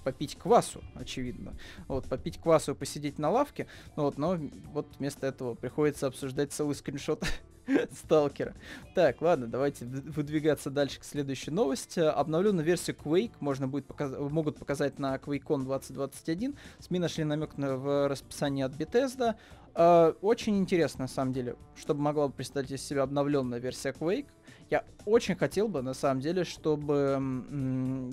попить 0.00 0.36
квасу, 0.36 0.82
очевидно. 0.94 1.56
Вот, 1.88 2.06
попить 2.08 2.38
квасу 2.38 2.72
и 2.72 2.74
посидеть 2.74 3.18
на 3.18 3.30
лавке. 3.30 3.66
Ну, 3.96 4.04
вот, 4.04 4.18
но 4.18 4.38
вот 4.72 4.86
вместо 4.98 5.26
этого 5.26 5.54
приходится 5.54 6.06
обсуждать 6.06 6.52
целый 6.52 6.74
скриншот 6.74 7.24
Сталкера. 7.92 8.54
Так, 8.94 9.20
ладно, 9.22 9.46
давайте 9.46 9.84
выдвигаться 9.84 10.70
дальше 10.70 11.00
к 11.00 11.04
следующей 11.04 11.50
новости. 11.50 12.00
Обновленную 12.00 12.64
версию 12.64 12.96
Quake 12.96 13.34
можно 13.40 13.68
будет 13.68 13.86
показ... 13.86 14.12
могут 14.18 14.58
показать 14.58 14.98
на 14.98 15.16
QuakeCon 15.16 15.64
2021. 15.64 16.56
СМИ 16.80 16.98
нашли 16.98 17.24
намек 17.24 17.56
на... 17.56 17.76
в 17.76 18.08
расписании 18.08 18.64
от 18.64 18.72
Bethesda. 18.72 19.36
Uh, 19.72 20.16
очень 20.20 20.58
интересно, 20.58 21.02
на 21.02 21.08
самом 21.08 21.32
деле, 21.32 21.54
чтобы 21.76 22.00
могла 22.00 22.26
бы 22.26 22.34
представить 22.34 22.72
из 22.72 22.82
себя 22.82 23.02
обновленная 23.02 23.60
версия 23.60 23.90
Quake. 23.90 24.26
Я 24.70 24.84
очень 25.04 25.34
хотел 25.34 25.68
бы, 25.68 25.82
на 25.82 25.94
самом 25.94 26.20
деле, 26.20 26.44
чтобы 26.44 27.18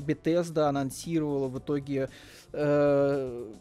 Bethesda 0.06 0.64
анонсировала 0.64 1.48
в 1.48 1.60
итоге 1.60 2.10
э, 2.52 3.54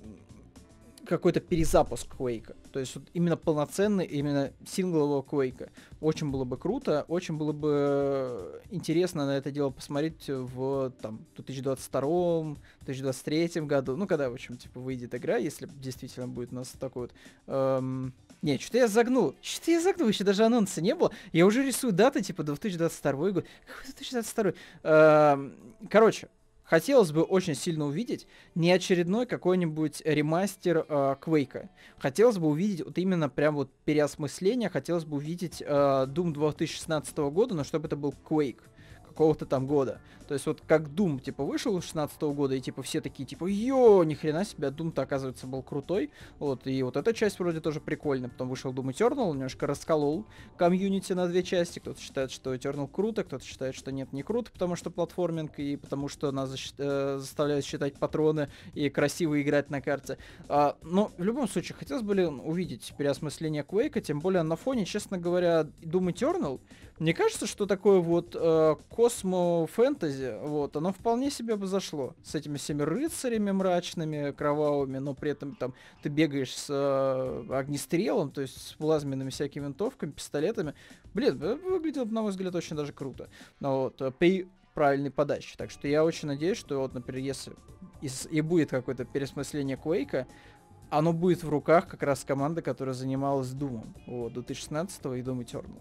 какой-то 1.06 1.40
перезапуск 1.40 2.14
Quake. 2.18 2.54
То 2.72 2.80
есть 2.80 2.96
вот 2.96 3.04
именно 3.14 3.36
полноценный, 3.36 4.04
именно 4.04 4.52
синглового 4.66 5.22
Quake. 5.22 5.70
Очень 6.00 6.30
было 6.30 6.44
бы 6.44 6.58
круто, 6.58 7.04
очень 7.08 7.36
было 7.36 7.52
бы 7.52 8.62
интересно 8.70 9.26
на 9.26 9.36
это 9.36 9.50
дело 9.50 9.70
посмотреть 9.70 10.28
в 10.28 10.92
там 11.00 11.26
2022-2023 11.36 13.66
году. 13.66 13.96
Ну, 13.96 14.06
когда, 14.06 14.30
в 14.30 14.34
общем, 14.34 14.56
типа, 14.56 14.78
выйдет 14.80 15.14
игра, 15.14 15.36
если 15.36 15.68
действительно 15.80 16.28
будет 16.28 16.52
у 16.52 16.56
нас 16.56 16.68
такой 16.78 17.02
вот 17.02 17.12
эм, 17.46 18.12
не, 18.42 18.58
что-то 18.58 18.78
я 18.78 18.88
загнул. 18.88 19.34
Что-то 19.40 19.70
я 19.70 19.80
загнул, 19.80 20.08
еще 20.08 20.24
даже 20.24 20.44
анонса 20.44 20.80
не 20.80 20.94
было. 20.94 21.10
Я 21.32 21.46
уже 21.46 21.64
рисую 21.64 21.92
даты, 21.92 22.22
типа 22.22 22.42
2022 22.42 23.30
год. 23.30 23.46
Какой 23.66 23.92
2022? 23.94 24.52
Эм, 24.82 25.54
короче, 25.90 26.28
хотелось 26.62 27.12
бы 27.12 27.22
очень 27.22 27.54
сильно 27.54 27.86
увидеть 27.86 28.26
не 28.54 28.70
очередной 28.72 29.26
какой-нибудь 29.26 30.02
ремастер 30.04 30.84
э. 30.88 31.66
Хотелось 31.98 32.38
бы 32.38 32.48
увидеть 32.48 32.84
вот 32.84 32.98
именно 32.98 33.28
прям 33.28 33.56
вот 33.56 33.70
переосмысление, 33.84 34.68
хотелось 34.68 35.04
бы 35.04 35.16
увидеть 35.16 35.62
э, 35.62 35.66
Doom 35.66 36.32
2016 36.32 37.16
года, 37.16 37.54
но 37.54 37.64
чтобы 37.64 37.86
это 37.86 37.96
был 37.96 38.14
Quake 38.28 38.62
какого-то 39.16 39.46
там 39.46 39.66
года. 39.66 39.98
То 40.28 40.34
есть 40.34 40.46
вот 40.46 40.60
как 40.66 40.88
Doom, 40.88 41.20
типа, 41.20 41.42
вышел 41.44 41.80
16 41.80 42.20
-го 42.20 42.34
года, 42.34 42.54
и 42.54 42.60
типа 42.60 42.82
все 42.82 43.00
такие, 43.00 43.24
типа, 43.24 43.46
йо, 43.46 44.04
ни 44.04 44.14
хрена 44.14 44.44
себе, 44.44 44.68
Doom-то, 44.68 45.02
оказывается, 45.02 45.46
был 45.46 45.62
крутой. 45.62 46.10
Вот, 46.38 46.66
и 46.66 46.82
вот 46.82 46.96
эта 46.96 47.14
часть 47.14 47.38
вроде 47.38 47.60
тоже 47.60 47.80
прикольная. 47.80 48.28
Потом 48.28 48.48
вышел 48.48 48.72
Doom 48.72 48.90
Eternal, 48.92 49.32
немножко 49.32 49.66
расколол 49.66 50.26
комьюнити 50.58 51.14
на 51.14 51.28
две 51.28 51.42
части. 51.42 51.78
Кто-то 51.78 52.00
считает, 52.00 52.30
что 52.30 52.54
Eternal 52.54 52.88
круто, 52.92 53.24
кто-то 53.24 53.44
считает, 53.44 53.74
что 53.74 53.90
нет, 53.90 54.12
не 54.12 54.22
круто, 54.22 54.50
потому 54.52 54.76
что 54.76 54.90
платформинг, 54.90 55.58
и 55.58 55.76
потому 55.76 56.08
что 56.08 56.30
нас 56.32 56.50
защ... 56.50 56.72
э, 56.76 57.16
заставляют 57.18 57.64
считать 57.64 57.94
патроны 57.94 58.50
и 58.74 58.90
красиво 58.90 59.40
играть 59.40 59.70
на 59.70 59.80
карте. 59.80 60.18
А, 60.48 60.76
но 60.82 61.10
в 61.16 61.22
любом 61.22 61.48
случае, 61.48 61.76
хотелось 61.78 62.02
бы 62.02 62.26
увидеть 62.26 62.92
переосмысление 62.98 63.62
Quake, 63.62 64.00
тем 64.00 64.20
более 64.20 64.42
на 64.42 64.56
фоне, 64.56 64.84
честно 64.84 65.18
говоря, 65.18 65.68
Doom 65.82 66.12
Eternal, 66.12 66.60
мне 66.98 67.12
кажется, 67.12 67.46
что 67.46 67.66
такое 67.66 68.00
вот 68.00 68.34
э, 68.34 68.76
космо-фэнтези, 68.88 70.38
вот, 70.42 70.76
оно 70.76 70.92
вполне 70.92 71.30
себе 71.30 71.56
бы 71.56 71.66
зашло. 71.66 72.14
С 72.22 72.34
этими 72.34 72.56
всеми 72.56 72.82
рыцарями 72.82 73.50
мрачными, 73.50 74.32
кровавыми, 74.32 74.98
но 74.98 75.14
при 75.14 75.32
этом 75.32 75.54
там 75.56 75.74
ты 76.02 76.08
бегаешь 76.08 76.56
с 76.56 76.68
э, 76.70 77.54
огнестрелом, 77.54 78.30
то 78.30 78.40
есть 78.40 78.56
с 78.56 78.72
плазменными 78.74 79.28
всякими 79.28 79.64
винтовками, 79.64 80.10
пистолетами. 80.10 80.74
Блин, 81.12 81.38
выглядело, 81.38 82.06
на 82.06 82.22
мой 82.22 82.30
взгляд, 82.30 82.54
очень 82.54 82.76
даже 82.76 82.92
круто. 82.92 83.28
Вот, 83.60 84.00
э, 84.00 84.10
при 84.10 84.48
правильной 84.72 85.10
подаче. 85.10 85.54
Так 85.58 85.70
что 85.70 85.88
я 85.88 86.04
очень 86.04 86.28
надеюсь, 86.28 86.58
что 86.58 86.80
вот, 86.80 86.94
например, 86.94 87.22
если 87.22 87.52
и, 88.00 88.08
и 88.30 88.40
будет 88.40 88.70
какое-то 88.70 89.04
пересмысление 89.04 89.76
Квейка, 89.76 90.26
оно 90.90 91.12
будет 91.12 91.42
в 91.42 91.48
руках 91.48 91.88
как 91.88 92.02
раз 92.02 92.24
команды, 92.24 92.62
которая 92.62 92.94
занималась 92.94 93.50
Думом. 93.50 93.94
Вот, 94.06 94.32
2016 94.34 95.04
и 95.04 95.08
Doom 95.20 95.44
Eternal. 95.44 95.80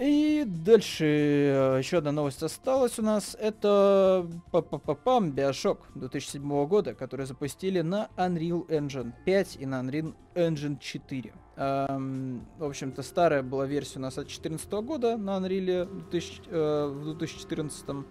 И 0.00 0.44
дальше 0.46 1.04
э, 1.04 1.78
еще 1.78 1.98
одна 1.98 2.10
новость 2.10 2.42
осталась 2.42 2.98
у 2.98 3.02
нас. 3.02 3.36
Это 3.38 4.26
пам 4.50 5.30
Bioshock 5.32 5.80
2007 5.94 6.66
года, 6.66 6.94
который 6.94 7.26
запустили 7.26 7.82
на 7.82 8.08
Unreal 8.16 8.66
Engine 8.68 9.12
5 9.26 9.58
и 9.60 9.66
на 9.66 9.82
Unreal 9.82 10.14
Engine 10.34 10.78
4. 10.80 11.34
Эм, 11.56 12.46
в 12.56 12.64
общем-то, 12.64 13.02
старая 13.02 13.42
была 13.42 13.66
версия 13.66 13.98
у 13.98 14.02
нас 14.02 14.16
от 14.16 14.24
2014 14.24 14.72
года 14.80 15.18
на 15.18 15.36
Unreal 15.36 15.84
2000, 16.10 16.42
э, 16.46 16.86
в 16.86 17.04
2014. 17.18 18.06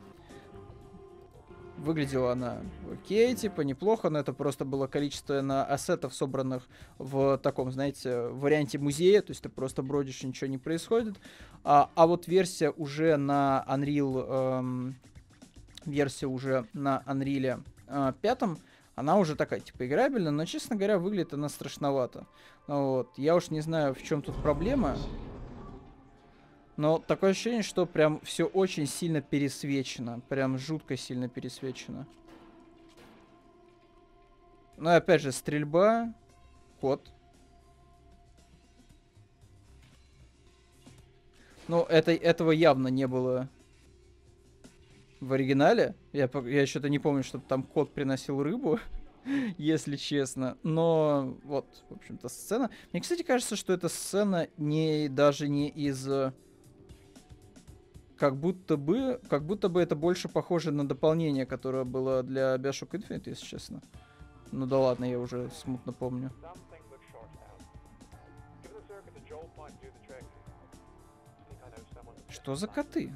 Выглядела 1.80 2.34
она 2.34 2.58
окей, 2.92 3.34
типа, 3.36 3.62
неплохо, 3.62 4.10
но 4.10 4.20
это 4.20 4.34
просто 4.34 4.66
было 4.66 4.88
количество 4.88 5.42
на 5.42 5.64
ассетов, 5.64 6.14
собранных 6.14 6.68
в 6.98 7.38
таком, 7.38 7.72
знаете, 7.72 8.28
варианте 8.28 8.78
музея, 8.78 9.22
то 9.22 9.32
есть 9.32 9.42
ты 9.42 9.50
просто 9.50 9.82
бродишь, 9.82 10.22
ничего 10.24 10.50
не 10.50 10.58
происходит. 10.58 11.16
А, 11.64 11.90
а 11.96 12.06
вот 12.06 12.28
версия 12.28 12.72
уже 12.72 13.16
на 13.16 13.66
Unreal, 13.68 14.60
эм, 14.60 14.96
версия 15.86 16.28
уже 16.28 16.66
на 16.74 17.02
Unreal 17.08 17.64
э, 17.88 18.14
5, 18.22 18.40
она 18.96 19.18
уже 19.18 19.38
такая, 19.38 19.62
типа, 19.62 19.88
играбельная, 19.88 20.32
но, 20.32 20.44
честно 20.44 20.76
говоря, 20.76 21.00
выглядит 21.00 21.34
она 21.34 21.48
страшновато. 21.48 22.28
Вот. 22.68 23.18
Я 23.18 23.36
уж 23.36 23.50
не 23.50 23.62
знаю, 23.62 23.96
в 23.96 24.04
чем 24.04 24.22
тут 24.22 24.36
проблема. 24.42 24.98
Но 26.80 26.98
такое 26.98 27.32
ощущение, 27.32 27.62
что 27.62 27.86
прям 27.86 28.22
все 28.22 28.46
очень 28.46 28.86
сильно 28.86 29.22
пересвечено. 29.22 30.22
Прям 30.30 30.58
жутко 30.58 30.96
сильно 30.96 31.28
пересвечено. 31.28 32.08
Ну 34.78 34.90
и 34.90 34.94
опять 34.94 35.22
же, 35.22 35.34
стрельба. 35.34 36.14
Код. 36.80 37.06
Ну, 41.68 41.82
это, 41.82 42.14
этого 42.14 42.52
явно 42.52 42.88
не 42.88 43.08
было 43.08 43.50
в 45.20 45.34
оригинале. 45.34 45.96
Я, 46.14 46.30
я 46.46 46.66
что-то 46.66 46.88
не 46.88 47.00
помню, 47.00 47.26
чтобы 47.26 47.44
там 47.46 47.64
кот 47.64 47.94
приносил 47.94 48.42
рыбу, 48.42 48.80
если 49.58 49.98
честно. 49.98 50.58
Но 50.64 51.38
вот, 51.44 51.84
в 51.90 51.96
общем-то, 51.96 52.30
сцена. 52.30 52.70
Мне, 52.94 53.02
кстати, 53.02 53.24
кажется, 53.24 53.58
что 53.58 53.74
эта 53.74 53.90
сцена 53.90 54.48
не 54.56 55.10
даже 55.10 55.50
не 55.50 55.68
из 55.68 56.08
как 58.20 58.36
будто 58.36 58.76
бы, 58.76 59.22
как 59.30 59.46
будто 59.46 59.70
бы 59.70 59.82
это 59.82 59.96
больше 59.96 60.28
похоже 60.28 60.72
на 60.72 60.88
дополнение, 60.88 61.46
которое 61.46 61.86
было 61.86 62.22
для 62.22 62.56
Bioshock 62.56 62.92
Infinite, 62.92 63.24
если 63.30 63.46
честно. 63.46 63.82
Ну 64.52 64.66
да 64.66 64.78
ладно, 64.78 65.06
я 65.06 65.18
уже 65.18 65.50
смутно 65.52 65.94
помню. 65.94 66.32
Что 72.28 72.56
за 72.56 72.68
коты? 72.68 73.16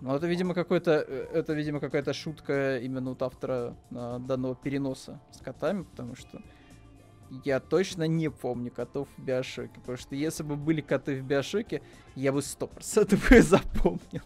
Ну 0.00 0.14
это, 0.14 0.26
видимо, 0.26 0.54
какой-то, 0.54 1.04
э, 1.06 1.28
это, 1.32 1.54
видимо, 1.54 1.80
какая-то 1.80 2.12
шутка 2.12 2.78
именно 2.78 3.12
от 3.12 3.22
автора 3.22 3.76
а, 3.90 4.18
данного 4.18 4.54
переноса 4.54 5.20
с 5.32 5.38
котами, 5.38 5.84
потому 5.84 6.14
что 6.14 6.42
я 7.44 7.58
точно 7.60 8.06
не 8.06 8.30
помню 8.30 8.70
котов 8.70 9.08
в 9.16 9.22
Биошоке. 9.22 9.80
Потому 9.80 9.96
что 9.96 10.14
если 10.14 10.42
бы 10.42 10.56
были 10.56 10.80
коты 10.80 11.20
в 11.20 11.24
Биошоке, 11.24 11.82
я 12.16 12.32
бы 12.32 12.42
сто 12.42 12.66
процентов 12.66 13.28
бы 13.30 13.42
запомнил. 13.42 14.22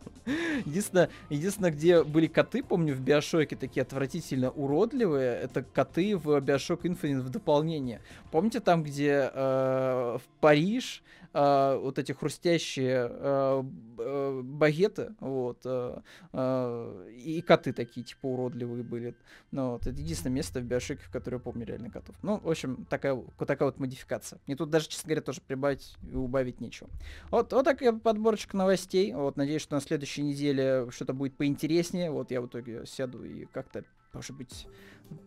Единственное, 0.66 1.09
единственное, 1.31 1.70
где 1.70 2.03
были 2.03 2.27
коты, 2.27 2.62
помню, 2.62 2.94
в 2.94 3.01
Биошоке, 3.01 3.57
такие 3.57 3.83
отвратительно 3.83 4.51
уродливые, 4.51 5.37
это 5.37 5.62
коты 5.62 6.16
в 6.16 6.38
Биошок 6.40 6.85
Infinite 6.85 7.20
в 7.20 7.31
дополнение. 7.31 8.01
Помните 8.31 8.61
там, 8.61 8.83
где 8.83 9.31
э, 9.33 10.18
в 10.18 10.40
Париж 10.40 11.03
э, 11.33 11.79
вот 11.81 11.98
эти 11.98 12.12
хрустящие 12.12 13.09
э, 13.11 13.64
э, 13.98 14.40
багеты, 14.44 15.14
вот, 15.20 15.61
э, 15.64 16.01
э, 16.33 17.11
и 17.16 17.40
коты 17.40 17.72
такие, 17.72 18.05
типа, 18.05 18.27
уродливые 18.27 18.83
были. 18.83 19.14
Ну, 19.51 19.72
вот, 19.72 19.87
это 19.87 19.98
единственное 19.98 20.35
место 20.35 20.61
в 20.61 20.64
Биошоке, 20.64 21.03
в 21.03 21.11
которое 21.11 21.37
я 21.37 21.40
помню 21.40 21.64
реально 21.64 21.90
котов. 21.90 22.16
Ну, 22.22 22.38
в 22.38 22.51
общем, 22.51 22.87
такая, 22.90 23.18
такая 23.38 23.68
вот 23.68 23.79
модификация. 23.79 24.38
И 24.46 24.55
тут 24.55 24.70
даже, 24.70 24.88
честно 24.88 25.09
говоря, 25.09 25.22
тоже 25.22 25.40
прибавить 25.40 25.96
и 26.11 26.14
убавить 26.14 26.61
нечего. 26.61 26.90
Вот, 27.31 27.53
вот 27.53 27.66
такая 27.79 27.93
подборочка 27.99 28.57
новостей. 28.57 29.12
Вот, 29.14 29.37
надеюсь, 29.37 29.62
что 29.62 29.75
на 29.75 29.81
следующей 29.81 30.23
неделе 30.23 30.88
что-то 30.91 31.12
будет 31.12 31.37
поинтереснее. 31.37 32.11
Вот, 32.11 32.31
я 32.31 32.41
в 32.41 32.47
итоге 32.47 32.85
сяду 32.87 33.25
и 33.25 33.47
как-то 33.47 33.85
может 34.14 34.35
быть, 34.37 34.67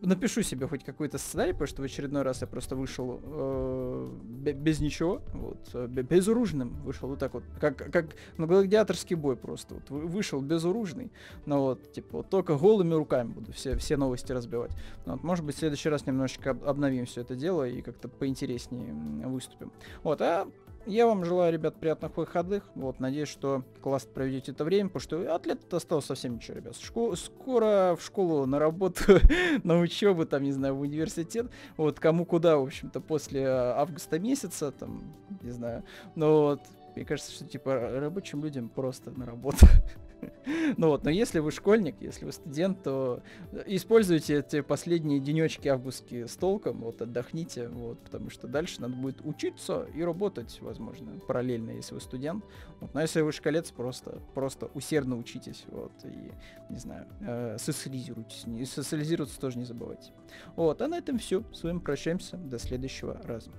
напишу 0.02 0.42
себе 0.42 0.68
хоть 0.68 0.84
какой-то 0.84 1.20
сценарий, 1.20 1.54
потому 1.54 1.68
что 1.68 1.82
в 1.84 1.86
очередной 1.86 2.24
раз 2.24 2.42
я 2.42 2.48
просто 2.48 2.76
вышел 2.76 3.20
э, 3.24 4.12
без 4.54 4.80
ничего, 4.80 5.22
вот, 5.34 5.70
э, 5.74 5.86
безоружным 5.88 6.82
вышел 6.84 7.08
вот 7.08 7.20
так 7.20 7.34
вот, 7.34 7.44
как, 7.60 7.78
как 7.78 8.08
на 8.38 8.48
гладиаторский 8.48 9.16
бой 9.16 9.38
просто, 9.38 9.76
вот, 9.76 9.90
вышел 9.90 10.42
безоружный, 10.42 11.12
ну 11.46 11.60
вот, 11.60 11.94
типа, 11.94 12.18
вот 12.18 12.30
только 12.30 12.58
голыми 12.58 12.96
руками 12.96 13.32
буду 13.32 13.54
все, 13.54 13.78
все 13.78 13.98
новости 13.98 14.32
разбивать. 14.32 14.72
Ну, 15.06 15.14
вот, 15.14 15.24
может 15.24 15.46
быть, 15.46 15.56
в 15.56 15.60
следующий 15.60 15.90
раз 15.90 16.08
немножечко 16.08 16.50
обновим 16.50 17.06
все 17.06 17.22
это 17.22 17.36
дело 17.36 17.68
и 17.68 17.82
как-то 17.84 18.08
поинтереснее 18.08 18.94
выступим. 19.28 19.72
Вот, 20.04 20.22
а 20.22 20.48
я 20.86 21.08
вам 21.08 21.26
желаю, 21.26 21.54
ребят, 21.54 21.76
приятных 21.76 22.18
выходных. 22.18 22.64
Вот, 22.76 23.00
надеюсь, 23.00 23.30
что 23.30 23.64
классно 23.82 24.12
проведете 24.12 24.52
это 24.52 24.64
время, 24.64 24.90
потому 24.90 25.02
что 25.02 25.36
от 25.36 25.46
лета 25.46 25.78
осталось 25.78 26.06
совсем 26.06 26.36
ничего, 26.36 26.58
ребят. 26.58 26.74
Шко- 26.74 27.16
скоро 27.16 27.96
в 28.00 28.04
школу, 28.04 28.46
на 28.46 28.60
работу, 28.60 29.20
на 29.64 29.80
учебу, 29.80 30.26
там, 30.26 30.44
не 30.44 30.52
знаю, 30.52 30.76
в 30.76 30.82
университет. 30.82 31.48
Вот, 31.78 32.00
кому 32.00 32.26
куда, 32.26 32.58
в 32.58 32.64
общем-то, 32.64 33.00
после 33.00 33.48
а, 33.48 33.76
августа 33.80 34.20
месяца, 34.20 34.72
там, 34.72 35.14
не 35.42 35.52
знаю. 35.52 35.84
Но 36.16 36.44
вот, 36.44 36.62
мне 36.96 37.06
кажется, 37.06 37.32
что, 37.32 37.46
типа, 37.46 38.00
рабочим 38.00 38.44
людям 38.44 38.70
просто 38.70 39.12
на 39.12 39.26
работу. 39.26 39.66
Ну 40.78 40.88
вот, 40.88 41.04
но 41.04 41.10
если 41.10 41.40
вы 41.40 41.52
школьник, 41.52 41.96
если 42.00 42.26
вы 42.26 42.32
студент, 42.32 42.84
то 42.84 43.22
используйте 43.66 44.40
эти 44.40 44.62
последние 44.62 45.20
денечки 45.20 45.68
августки 45.68 46.26
с 46.26 46.36
толком, 46.36 46.80
вот, 46.82 47.02
отдохните, 47.02 47.68
вот, 47.68 48.00
потому 48.00 48.30
что 48.30 48.48
дальше 48.48 48.82
надо 48.82 48.96
будет 48.96 49.22
учиться 49.24 49.88
и 49.94 50.02
работать, 50.04 50.58
возможно, 50.62 51.20
параллельно, 51.28 51.72
если 51.72 51.94
вы 51.94 52.02
студент. 52.02 52.44
Вот, 52.80 52.94
но 52.94 53.02
если 53.02 53.22
вы 53.22 53.32
шкалец, 53.32 53.72
просто, 53.72 54.22
просто 54.34 54.68
усердно 54.74 55.18
учитесь, 55.18 55.66
вот, 55.68 55.92
и, 56.04 56.32
не 56.72 56.78
знаю, 56.80 57.08
э, 57.22 57.58
социализируйтесь, 57.60 58.46
и 58.46 58.66
социализироваться 58.66 59.40
тоже 59.40 59.58
не 59.58 59.66
забывайте. 59.66 60.12
Вот, 60.56 60.82
а 60.82 60.88
на 60.88 60.98
этом 60.98 61.20
все, 61.20 61.44
с 61.54 61.64
вами 61.64 61.80
прощаемся, 61.80 62.38
до 62.38 62.60
следующего 62.60 63.20
раза. 63.24 63.52